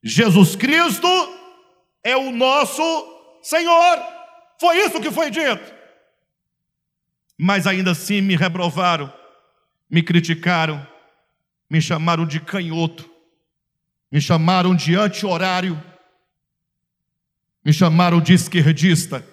[0.02, 1.45] Jesus Cristo
[2.06, 2.84] é o nosso
[3.42, 4.00] Senhor.
[4.60, 5.74] Foi isso que foi dito.
[7.36, 9.12] Mas ainda assim me reprovaram,
[9.90, 10.88] me criticaram,
[11.68, 13.10] me chamaram de canhoto,
[14.12, 15.84] me chamaram de anti-horário,
[17.66, 19.28] me chamaram de esquerdista.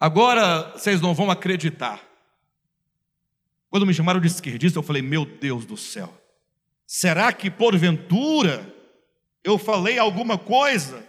[0.00, 2.00] Agora vocês não vão acreditar.
[3.68, 6.18] Quando me chamaram de esquerdista, eu falei: Meu Deus do céu,
[6.86, 8.73] será que porventura
[9.44, 11.06] eu falei alguma coisa,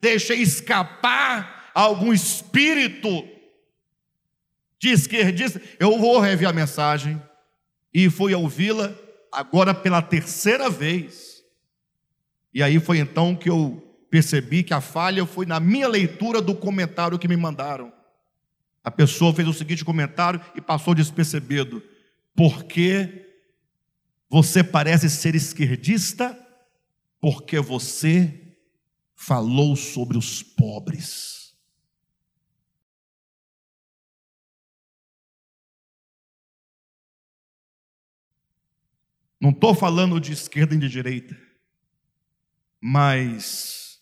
[0.00, 3.26] deixei escapar algum espírito
[4.78, 5.62] de esquerdista?
[5.78, 7.22] Eu vou rever a mensagem
[7.94, 8.94] e fui ouvi-la
[9.32, 11.44] agora pela terceira vez.
[12.52, 16.54] E aí foi então que eu percebi que a falha foi na minha leitura do
[16.54, 17.92] comentário que me mandaram.
[18.82, 21.82] A pessoa fez o seguinte comentário e passou despercebido
[22.34, 23.26] porque
[24.30, 26.36] você parece ser esquerdista,
[27.20, 28.56] porque você
[29.14, 31.56] falou sobre os pobres.
[39.40, 41.36] Não estou falando de esquerda e de direita,
[42.80, 44.00] mas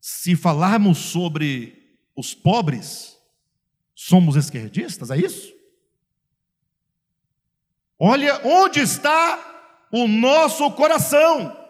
[0.00, 3.18] se falarmos sobre os pobres,
[3.94, 5.52] somos esquerdistas, é isso?
[7.98, 11.63] Olha onde está o nosso coração.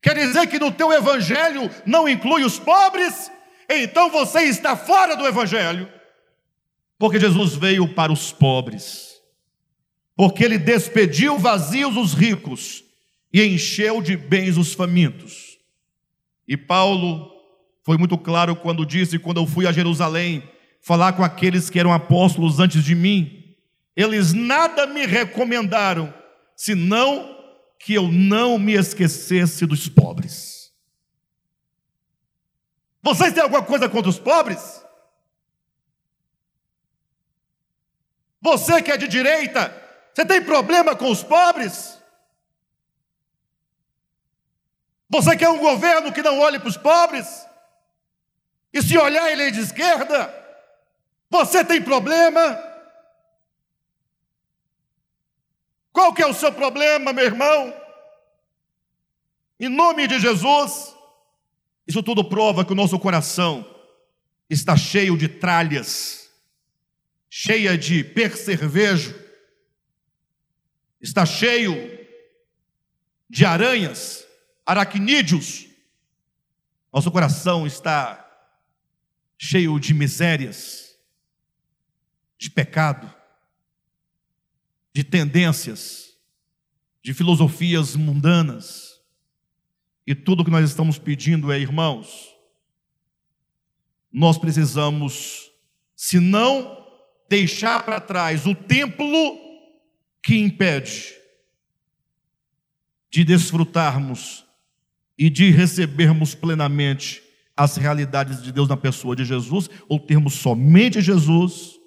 [0.00, 3.30] Quer dizer que no teu evangelho não inclui os pobres?
[3.68, 5.88] Então você está fora do evangelho.
[6.98, 9.20] Porque Jesus veio para os pobres.
[10.16, 12.84] Porque ele despediu vazios os ricos
[13.32, 15.58] e encheu de bens os famintos.
[16.46, 17.30] E Paulo
[17.84, 20.42] foi muito claro quando disse: quando eu fui a Jerusalém
[20.80, 23.54] falar com aqueles que eram apóstolos antes de mim,
[23.94, 26.12] eles nada me recomendaram,
[26.56, 27.37] senão
[27.78, 30.72] que eu não me esquecesse dos pobres.
[33.02, 34.84] Vocês têm alguma coisa contra os pobres?
[38.40, 39.74] Você que é de direita,
[40.14, 41.98] você tem problema com os pobres?
[45.08, 47.46] Você quer um governo que não olhe para os pobres?
[48.72, 50.34] E se olhar ele é de esquerda?
[51.30, 52.67] Você tem problema?
[55.92, 57.74] Qual que é o seu problema, meu irmão?
[59.60, 60.94] Em nome de Jesus,
[61.86, 63.66] isso tudo prova que o nosso coração
[64.48, 66.30] está cheio de tralhas,
[67.28, 69.14] cheia de percervejo,
[71.00, 71.98] está cheio
[73.28, 74.26] de aranhas,
[74.64, 75.66] aracnídeos.
[76.92, 78.24] Nosso coração está
[79.36, 80.96] cheio de misérias,
[82.38, 83.12] de pecado,
[84.98, 86.08] de tendências,
[87.00, 89.00] de filosofias mundanas.
[90.04, 92.34] E tudo que nós estamos pedindo é, irmãos,
[94.12, 95.52] nós precisamos,
[95.94, 96.84] se não
[97.28, 99.38] deixar para trás o templo
[100.20, 101.14] que impede
[103.08, 104.44] de desfrutarmos
[105.16, 107.22] e de recebermos plenamente
[107.56, 111.78] as realidades de Deus na pessoa de Jesus, ou termos somente Jesus.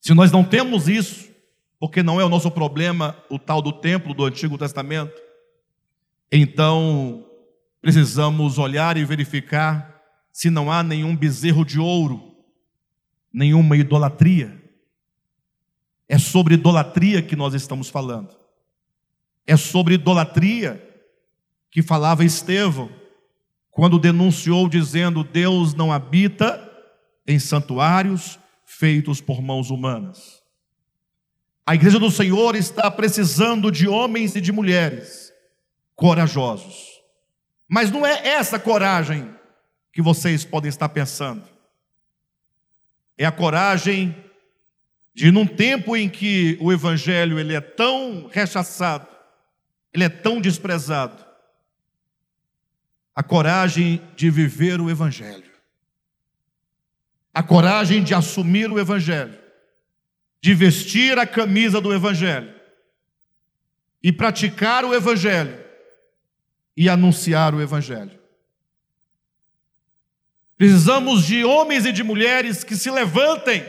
[0.00, 1.31] Se nós não temos isso,
[1.82, 5.20] porque não é o nosso problema o tal do templo do Antigo Testamento,
[6.30, 7.26] então
[7.80, 10.00] precisamos olhar e verificar
[10.32, 12.36] se não há nenhum bezerro de ouro,
[13.32, 14.62] nenhuma idolatria.
[16.08, 18.32] É sobre idolatria que nós estamos falando.
[19.44, 20.80] É sobre idolatria
[21.68, 22.90] que falava Estevão,
[23.72, 26.62] quando denunciou dizendo: Deus não habita
[27.26, 30.41] em santuários feitos por mãos humanas.
[31.66, 35.32] A igreja do Senhor está precisando de homens e de mulheres
[35.94, 36.88] corajosos.
[37.68, 39.32] Mas não é essa coragem
[39.92, 41.44] que vocês podem estar pensando.
[43.16, 44.16] É a coragem
[45.14, 49.06] de num tempo em que o evangelho ele é tão rechaçado,
[49.92, 51.22] ele é tão desprezado,
[53.14, 55.50] a coragem de viver o Evangelho,
[57.32, 59.38] a coragem de assumir o Evangelho,
[60.42, 62.52] de vestir a camisa do Evangelho
[64.02, 65.56] e praticar o Evangelho
[66.76, 68.18] e anunciar o Evangelho.
[70.58, 73.64] Precisamos de homens e de mulheres que se levantem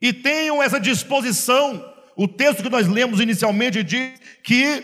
[0.00, 1.92] e tenham essa disposição.
[2.16, 4.12] O texto que nós lemos inicialmente diz
[4.44, 4.82] que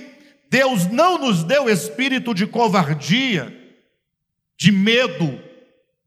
[0.51, 3.57] Deus não nos deu espírito de covardia,
[4.57, 5.41] de medo,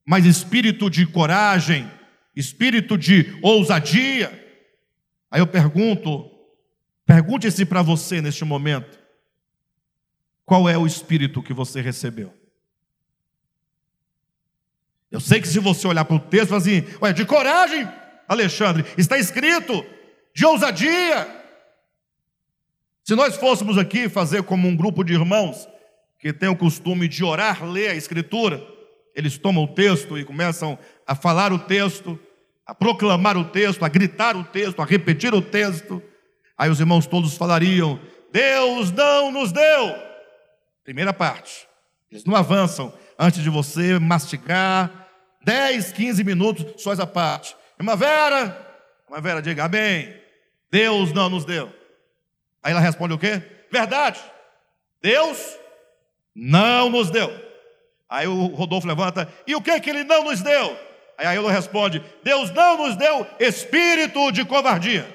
[0.05, 1.89] mas espírito de coragem,
[2.35, 4.44] espírito de ousadia.
[5.35, 6.31] Aí eu pergunto,
[7.05, 8.97] pergunte-se para você neste momento:
[10.45, 12.33] qual é o espírito que você recebeu?
[15.11, 17.85] Eu sei que se você olhar para o texto, assim, ué, de coragem,
[18.29, 19.85] Alexandre, está escrito,
[20.33, 21.27] de ousadia,
[23.03, 25.67] se nós fôssemos aqui fazer como um grupo de irmãos
[26.17, 28.65] que tem o costume de orar, ler a Escritura,
[29.13, 32.17] eles tomam o texto e começam a falar o texto,
[32.65, 36.01] a proclamar o texto, a gritar o texto, a repetir o texto.
[36.57, 37.99] Aí os irmãos todos falariam:
[38.31, 39.95] Deus não nos deu.
[40.83, 41.67] Primeira parte.
[42.11, 45.07] Eles não avançam antes de você mastigar
[45.43, 47.55] 10, 15 minutos, só essa parte.
[47.79, 48.57] Irmã Vera,
[49.07, 50.15] irmã Vera, diga amém.
[50.71, 51.71] Deus não nos deu.
[52.63, 53.41] Aí ela responde o quê?
[53.71, 54.19] Verdade.
[55.01, 55.57] Deus
[56.33, 57.31] não nos deu.
[58.09, 60.77] Aí o Rodolfo levanta, e o que que ele não nos deu?
[61.17, 65.07] Aí a Elo responde: Deus não nos deu espírito de covardia.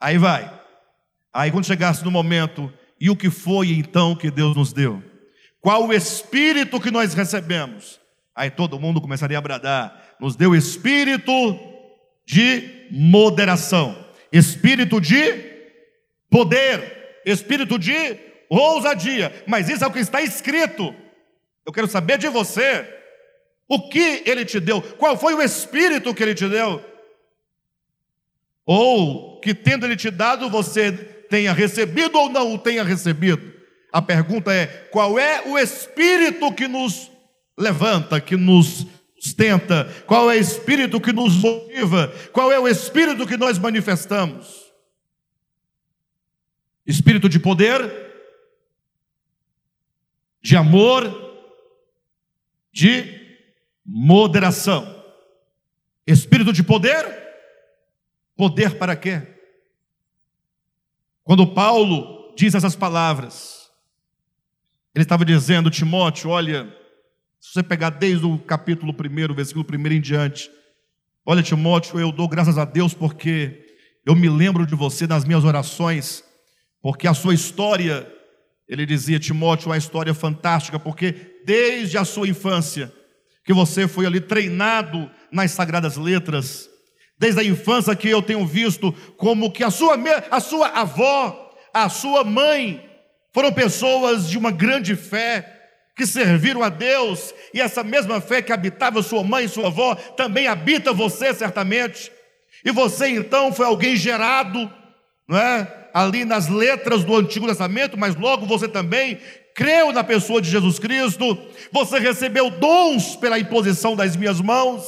[0.00, 0.50] Aí vai.
[1.32, 5.02] Aí quando chegasse no momento, e o que foi então que Deus nos deu?
[5.60, 8.00] Qual o espírito que nós recebemos?
[8.34, 11.32] Aí todo mundo começaria a bradar: nos deu espírito
[12.24, 13.96] de moderação,
[14.32, 15.56] espírito de
[16.30, 18.18] poder, espírito de
[18.48, 20.94] ousadia, mas isso é o que está escrito.
[21.64, 22.86] Eu quero saber de você,
[23.68, 26.84] o que ele te deu, qual foi o espírito que ele te deu,
[28.64, 33.54] ou que tendo ele te dado, você tenha recebido ou não o tenha recebido.
[33.92, 37.10] A pergunta é: qual é o espírito que nos
[37.56, 38.86] levanta, que nos
[39.18, 39.84] sustenta?
[40.06, 42.12] Qual é o espírito que nos motiva?
[42.32, 44.66] Qual é o espírito que nós manifestamos?
[46.86, 47.80] espírito de poder,
[50.40, 51.02] de amor,
[52.72, 53.25] de
[53.86, 55.04] moderação.
[56.06, 57.06] Espírito de poder?
[58.36, 59.22] Poder para quê?
[61.22, 63.70] Quando Paulo diz essas palavras,
[64.94, 66.72] ele estava dizendo, Timóteo, olha,
[67.40, 70.50] se você pegar desde o capítulo 1, versículo 1 em diante,
[71.24, 73.64] olha, Timóteo, eu dou graças a Deus porque
[74.04, 76.22] eu me lembro de você nas minhas orações,
[76.80, 78.10] porque a sua história,
[78.68, 82.92] ele dizia, Timóteo, é uma história fantástica, porque desde a sua infância,
[83.46, 86.68] que você foi ali treinado nas sagradas letras,
[87.16, 89.96] desde a infância que eu tenho visto como que a sua,
[90.30, 92.84] a sua avó, a sua mãe,
[93.32, 95.52] foram pessoas de uma grande fé,
[95.96, 99.94] que serviram a Deus, e essa mesma fé que habitava sua mãe e sua avó,
[99.94, 102.10] também habita você certamente,
[102.64, 104.70] e você então foi alguém gerado,
[105.26, 105.88] não é?
[105.94, 109.18] ali nas letras do Antigo Testamento, mas logo você também
[109.56, 111.36] creu na pessoa de Jesus Cristo,
[111.72, 114.84] você recebeu dons pela imposição das minhas mãos,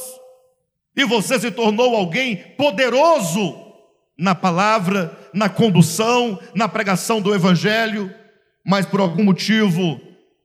[0.95, 3.57] e você se tornou alguém poderoso
[4.15, 8.13] na palavra, na condução, na pregação do Evangelho,
[8.63, 9.99] mas por algum motivo,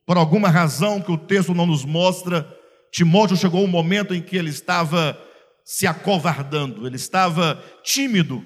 [0.06, 2.48] por alguma razão que o texto não nos mostra,
[2.90, 5.18] Timóteo chegou um momento em que ele estava
[5.64, 8.42] se acovardando, ele estava tímido,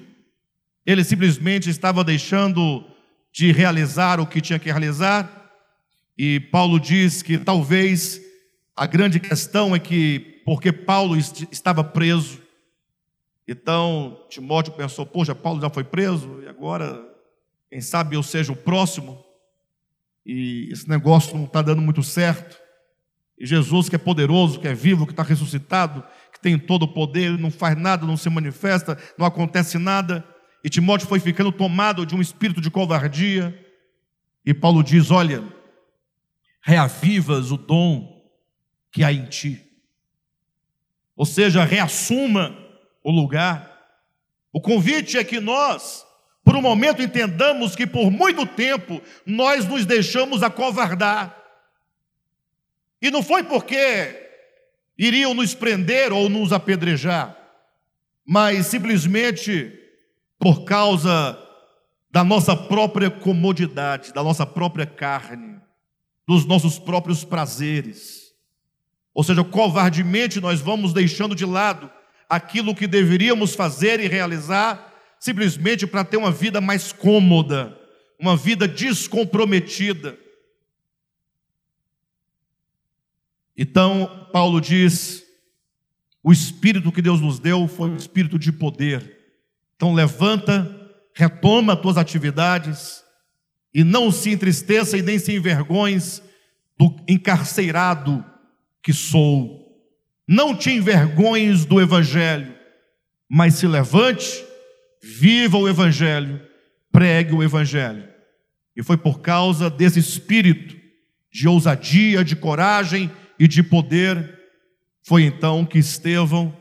[0.85, 2.85] ele simplesmente estava deixando
[3.33, 5.38] de realizar o que tinha que realizar,
[6.19, 8.21] e Paulo diz que talvez
[8.75, 12.41] a grande questão é que, porque Paulo estava preso,
[13.47, 17.01] então Timóteo pensou: poxa, Paulo já foi preso, e agora,
[17.71, 19.25] quem sabe eu seja o próximo,
[20.27, 22.59] e esse negócio não está dando muito certo.
[23.39, 26.03] E Jesus, que é poderoso, que é vivo, que está ressuscitado,
[26.33, 30.27] que tem todo o poder, não faz nada, não se manifesta, não acontece nada.
[30.64, 33.57] E Timóteo foi ficando tomado de um espírito de covardia.
[34.45, 35.43] E Paulo diz: Olha,
[36.69, 38.31] reavivas o dom
[38.93, 39.64] que há em ti.
[41.16, 42.55] Ou seja, reassuma
[43.03, 43.75] o lugar.
[44.53, 46.05] O convite é que nós,
[46.45, 51.43] por um momento, entendamos que por muito tempo nós nos deixamos acovardar.
[53.01, 54.29] E não foi porque
[54.99, 57.35] iriam nos prender ou nos apedrejar,
[58.27, 59.73] mas simplesmente
[60.39, 61.43] por causa
[62.11, 65.58] da nossa própria comodidade, da nossa própria carne
[66.29, 68.35] dos nossos próprios prazeres.
[69.14, 71.91] Ou seja, covardemente nós vamos deixando de lado
[72.29, 77.74] aquilo que deveríamos fazer e realizar, simplesmente para ter uma vida mais cômoda,
[78.20, 80.18] uma vida descomprometida.
[83.57, 85.24] Então, Paulo diz:
[86.22, 89.16] o espírito que Deus nos deu foi um espírito de poder.
[89.76, 93.03] Então, levanta, retoma as tuas atividades,
[93.73, 96.23] e não se entristeça e nem se envergonhes
[96.79, 98.25] do encarcerado
[98.83, 99.66] que sou.
[100.27, 102.55] Não te envergonhes do Evangelho,
[103.29, 104.45] mas se levante,
[105.03, 106.41] viva o Evangelho,
[106.91, 108.09] pregue o Evangelho.
[108.77, 110.77] E foi por causa desse espírito
[111.31, 114.39] de ousadia, de coragem e de poder,
[115.03, 116.55] foi então que Estevão,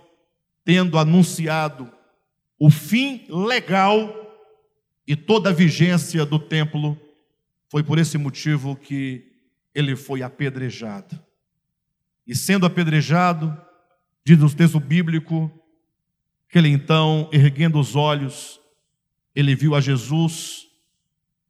[0.64, 1.92] tendo anunciado
[2.60, 4.27] o fim legal
[5.08, 7.00] e toda a vigência do templo.
[7.70, 9.26] Foi por esse motivo que
[9.74, 11.20] ele foi apedrejado.
[12.26, 13.56] E sendo apedrejado,
[14.26, 15.50] diz o texto bíblico,
[16.50, 18.60] que ele então, erguendo os olhos,
[19.34, 20.68] ele viu a Jesus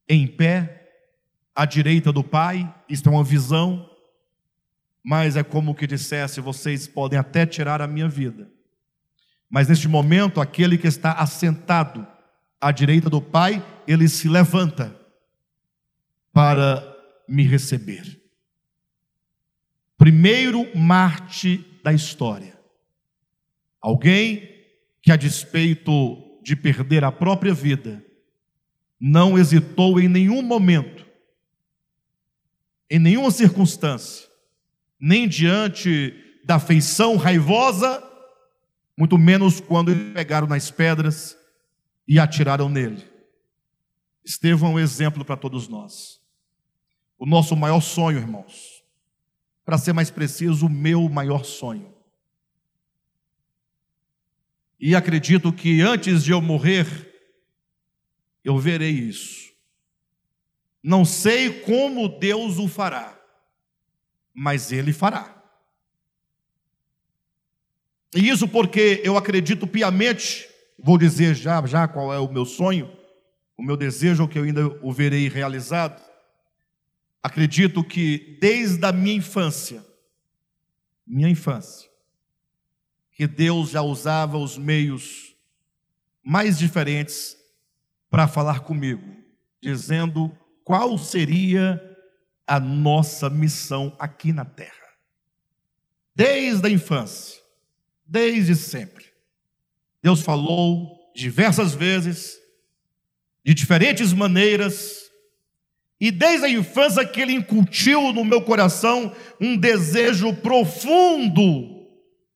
[0.08, 0.89] em pé,
[1.55, 3.89] à direita do Pai, isto é uma visão,
[5.03, 8.49] mas é como que dissesse: vocês podem até tirar a minha vida,
[9.49, 12.05] mas neste momento, aquele que está assentado
[12.60, 14.95] à direita do Pai, ele se levanta
[16.34, 16.84] para
[17.28, 18.22] me receber.
[19.97, 22.58] Primeiro Marte da história.
[23.82, 24.49] Alguém
[25.01, 28.03] que, a despeito de perder a própria vida,
[28.99, 31.05] não hesitou em nenhum momento,
[32.89, 34.28] em nenhuma circunstância,
[34.99, 38.03] nem diante da feição raivosa,
[38.97, 41.36] muito menos quando pegaram nas pedras
[42.08, 43.03] e atiraram nele.
[44.24, 46.22] Estevão é um exemplo para todos nós.
[47.18, 48.84] O nosso maior sonho, irmãos,
[49.66, 51.93] para ser mais preciso, o meu maior sonho.
[54.80, 56.86] E acredito que antes de eu morrer,
[58.43, 59.51] eu verei isso.
[60.84, 63.20] Não sei como Deus o fará,
[64.34, 65.34] mas Ele fará.
[68.16, 70.47] E isso porque eu acredito piamente
[70.78, 72.91] Vou dizer já, já qual é o meu sonho,
[73.57, 76.01] o meu desejo que eu ainda o verei realizado.
[77.23, 79.84] Acredito que desde a minha infância,
[81.05, 81.89] minha infância,
[83.11, 85.36] que Deus já usava os meios
[86.23, 87.36] mais diferentes
[88.09, 89.15] para falar comigo,
[89.61, 90.32] dizendo
[90.63, 91.82] qual seria
[92.45, 94.71] a nossa missão aqui na terra.
[96.15, 97.41] Desde a infância,
[98.05, 99.07] desde sempre.
[100.08, 102.38] Deus falou diversas vezes,
[103.43, 105.01] de diferentes maneiras,
[105.99, 111.86] e desde a infância que Ele incutiu no meu coração um desejo profundo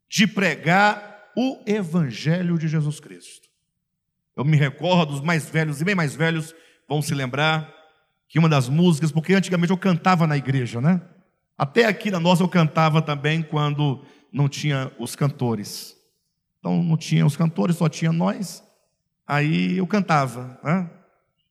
[0.10, 3.48] de pregar o Evangelho de Jesus Cristo.
[4.36, 6.54] Eu me recordo, os mais velhos e bem mais velhos
[6.90, 7.74] vão se lembrar
[8.28, 11.00] que uma das músicas, porque antigamente eu cantava na igreja, né?
[11.58, 16.01] Até aqui na nossa eu cantava também quando não tinha os cantores.
[16.62, 18.64] Então não tinha os cantores, só tinha nós.
[19.26, 20.90] Aí eu cantava, né?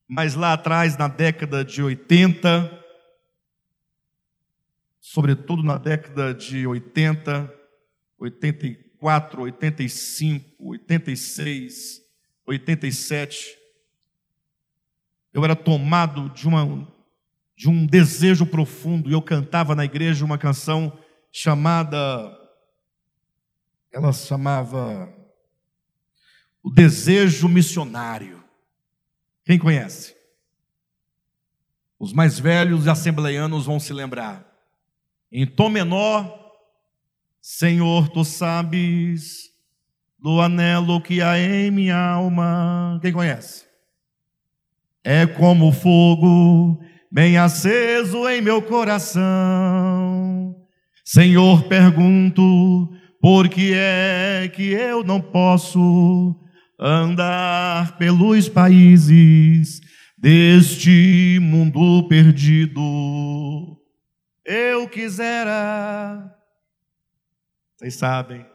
[0.09, 2.85] Mas lá atrás, na década de 80,
[5.01, 7.53] sobretudo na década de 80,
[8.19, 12.01] 84, 85, 86,
[12.47, 13.59] 87,
[15.33, 16.89] eu era tomado de, uma,
[17.57, 20.97] de um desejo profundo e eu cantava na igreja uma canção
[21.33, 22.40] chamada
[23.93, 25.13] ela chamava
[26.63, 28.43] o desejo missionário.
[29.45, 30.15] Quem conhece?
[31.99, 34.47] Os mais velhos assembleianos vão se lembrar.
[35.31, 36.39] Em tom menor,
[37.41, 39.51] Senhor, tu sabes
[40.19, 42.99] do anelo que há em minha alma.
[43.03, 43.65] Quem conhece?
[45.03, 50.55] É como fogo bem aceso em meu coração.
[51.05, 56.35] Senhor, pergunto, por que é que eu não posso
[56.79, 59.81] andar pelos países
[60.17, 63.77] deste mundo perdido?
[64.45, 66.35] Eu quisera,
[67.77, 68.47] vocês sabem,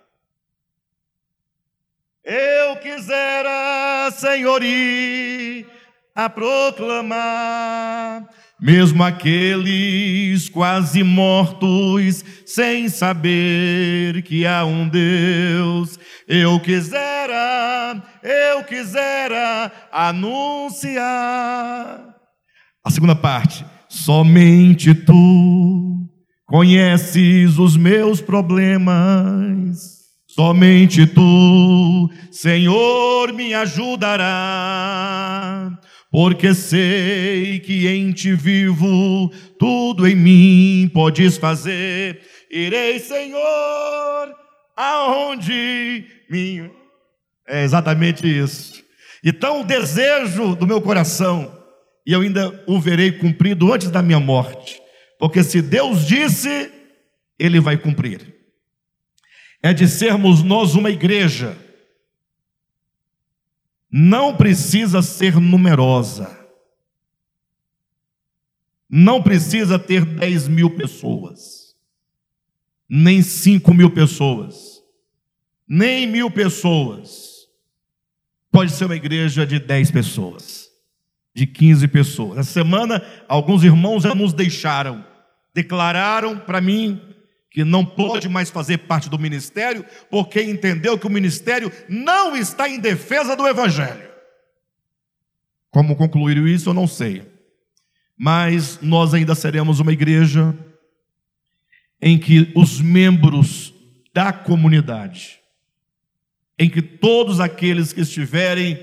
[2.23, 5.67] eu quisera, Senhor, ir
[6.15, 8.27] a proclamar
[8.59, 15.99] mesmo aqueles quase mortos, sem saber que há um Deus.
[16.27, 21.03] Eu quisera, eu quisera anunciar.
[22.83, 26.07] A segunda parte, somente tu
[26.45, 29.95] conheces os meus problemas.
[30.27, 34.75] Somente tu, Senhor, me ajudará
[36.15, 42.21] porque sei que em ti vivo, tudo em mim podes fazer.
[42.49, 44.33] Irei, Senhor,
[44.77, 46.71] aonde me.
[47.45, 48.81] É exatamente isso.
[49.25, 51.53] Então, o desejo do meu coração,
[52.07, 54.81] e eu ainda o verei cumprido antes da minha morte,
[55.19, 56.71] porque se Deus disse,
[57.37, 58.21] Ele vai cumprir.
[59.61, 61.57] É de sermos nós uma igreja
[63.97, 66.37] não precisa ser numerosa,
[68.89, 71.77] não precisa ter 10 mil pessoas,
[72.89, 74.83] nem 5 mil pessoas,
[75.65, 77.47] nem mil pessoas.
[78.51, 80.67] Pode ser uma igreja de 10 pessoas,
[81.33, 82.39] de 15 pessoas.
[82.39, 85.05] Essa semana, alguns irmãos já nos deixaram,
[85.53, 87.01] declararam para mim
[87.55, 92.67] que não pode mais fazer parte do ministério, porque entendeu que o ministério não está
[92.67, 94.09] em defesa do Evangelho.
[95.71, 97.23] Como concluíram isso, eu não sei.
[98.17, 100.53] Mas nós ainda seremos uma igreja
[102.01, 103.73] em que os membros
[104.13, 105.39] da comunidade,
[106.59, 108.77] em que todos aqueles que estiverem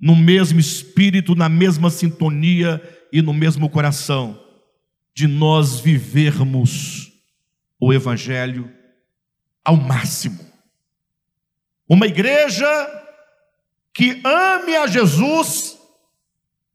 [0.00, 2.80] no mesmo espírito, na mesma sintonia
[3.12, 4.40] e no mesmo coração,
[5.12, 7.12] de nós vivermos
[7.80, 8.72] o Evangelho
[9.64, 10.44] ao máximo.
[11.88, 12.66] Uma igreja
[13.92, 15.78] que ame a Jesus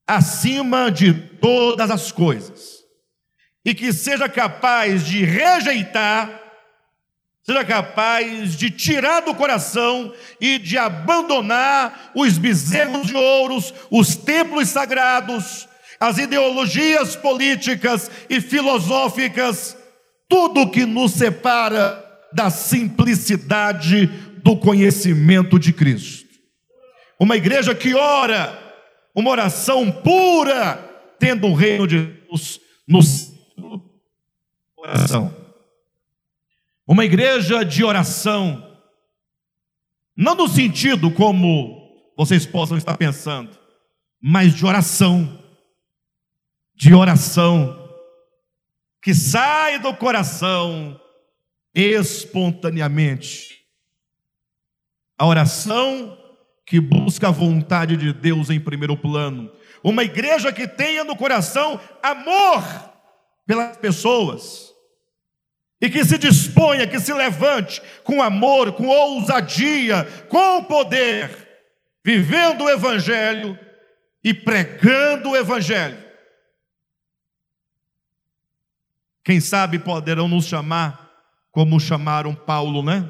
[0.07, 2.79] acima de todas as coisas
[3.63, 6.41] e que seja capaz de rejeitar,
[7.43, 14.69] seja capaz de tirar do coração e de abandonar os bezerros de ouros, os templos
[14.69, 15.67] sagrados,
[15.99, 19.77] as ideologias políticas e filosóficas
[20.29, 24.05] tudo que nos separa da simplicidade
[24.43, 26.29] do conhecimento de Cristo.
[27.19, 28.57] Uma igreja que ora,
[29.13, 30.75] uma oração pura,
[31.17, 33.01] tendo o reino de Deus no
[34.75, 35.35] coração.
[36.87, 38.65] Uma igreja de oração,
[40.15, 41.77] não no sentido como
[42.15, 43.57] vocês possam estar pensando,
[44.21, 45.43] mas de oração,
[46.75, 47.78] de oração
[49.01, 50.99] que sai do coração
[51.73, 53.59] espontaneamente.
[55.17, 56.17] A oração
[56.65, 59.51] que busca a vontade de Deus em primeiro plano.
[59.83, 62.63] Uma igreja que tenha no coração amor
[63.45, 64.69] pelas pessoas
[65.81, 71.31] e que se disponha, que se levante com amor, com ousadia, com poder,
[72.03, 73.57] vivendo o Evangelho
[74.23, 76.08] e pregando o Evangelho.
[79.29, 81.07] Quem sabe poderão nos chamar
[81.51, 83.07] como chamaram Paulo, né?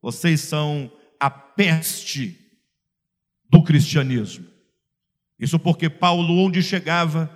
[0.00, 0.90] Vocês são
[1.20, 2.34] a peste
[3.50, 4.46] do cristianismo.
[5.38, 7.30] Isso porque Paulo, onde chegava,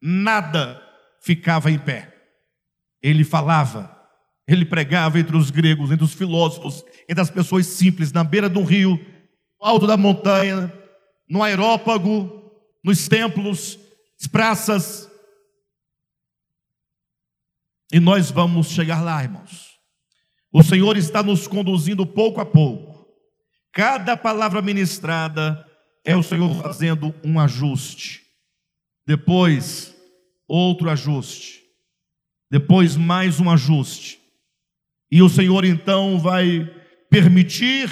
[0.00, 0.82] nada
[1.20, 2.14] ficava em pé.
[3.02, 3.94] Ele falava,
[4.48, 8.62] ele pregava entre os gregos, entre os filósofos, entre as pessoas simples, na beira do
[8.62, 8.98] rio,
[9.60, 10.72] no alto da montanha,
[11.28, 13.78] no aerópago, nos templos,
[14.18, 15.10] nas praças.
[17.92, 19.76] E nós vamos chegar lá, irmãos.
[20.52, 23.06] O Senhor está nos conduzindo pouco a pouco.
[23.72, 25.64] Cada palavra ministrada
[26.04, 28.22] é o Senhor fazendo um ajuste.
[29.06, 29.94] Depois,
[30.48, 31.62] outro ajuste.
[32.50, 34.26] Depois, mais um ajuste
[35.10, 36.68] e o Senhor então vai
[37.10, 37.88] permitir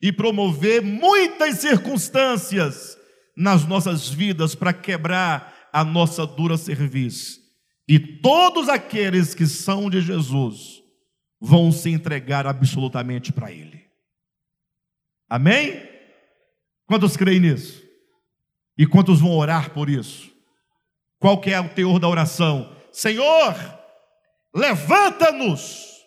[0.00, 2.96] e promover muitas circunstâncias
[3.36, 7.40] nas nossas vidas para quebrar a nossa dura serviço.
[7.88, 10.82] E todos aqueles que são de Jesus
[11.40, 13.86] vão se entregar absolutamente para Ele.
[15.28, 15.82] Amém?
[16.86, 17.84] Quantos creem nisso?
[18.78, 20.32] E quantos vão orar por isso?
[21.18, 22.76] Qual que é o teor da oração?
[22.92, 23.54] Senhor,
[24.54, 26.04] levanta-nos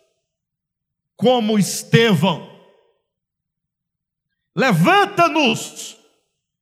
[1.16, 2.48] como Estevão.
[4.54, 5.98] Levanta-nos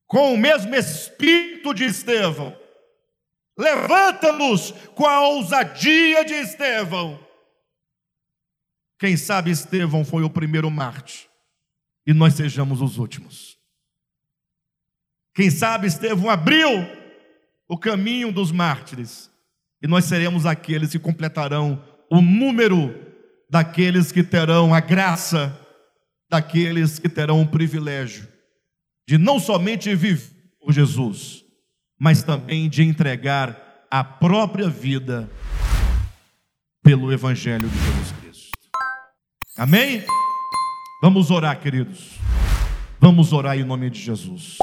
[0.07, 2.58] com o mesmo espírito de Estevão.
[3.59, 7.19] Levanta-nos com a ousadia de Estevão.
[8.97, 11.29] Quem sabe Estevão foi o primeiro Marte
[12.07, 13.57] e nós sejamos os últimos.
[15.35, 16.69] Quem sabe Estevão abriu
[17.67, 19.29] o caminho dos mártires
[19.83, 22.95] e nós seremos aqueles que completarão o número
[23.49, 25.53] daqueles que terão a graça,
[26.29, 28.25] daqueles que terão o privilégio
[29.05, 30.29] de não somente viver
[30.61, 31.43] por Jesus,
[31.99, 35.29] mas também de entregar a própria vida
[36.81, 38.57] pelo Evangelho de Jesus Cristo.
[39.57, 40.05] Amém?
[41.01, 42.17] Vamos orar, queridos.
[42.99, 44.57] Vamos orar em nome de Jesus.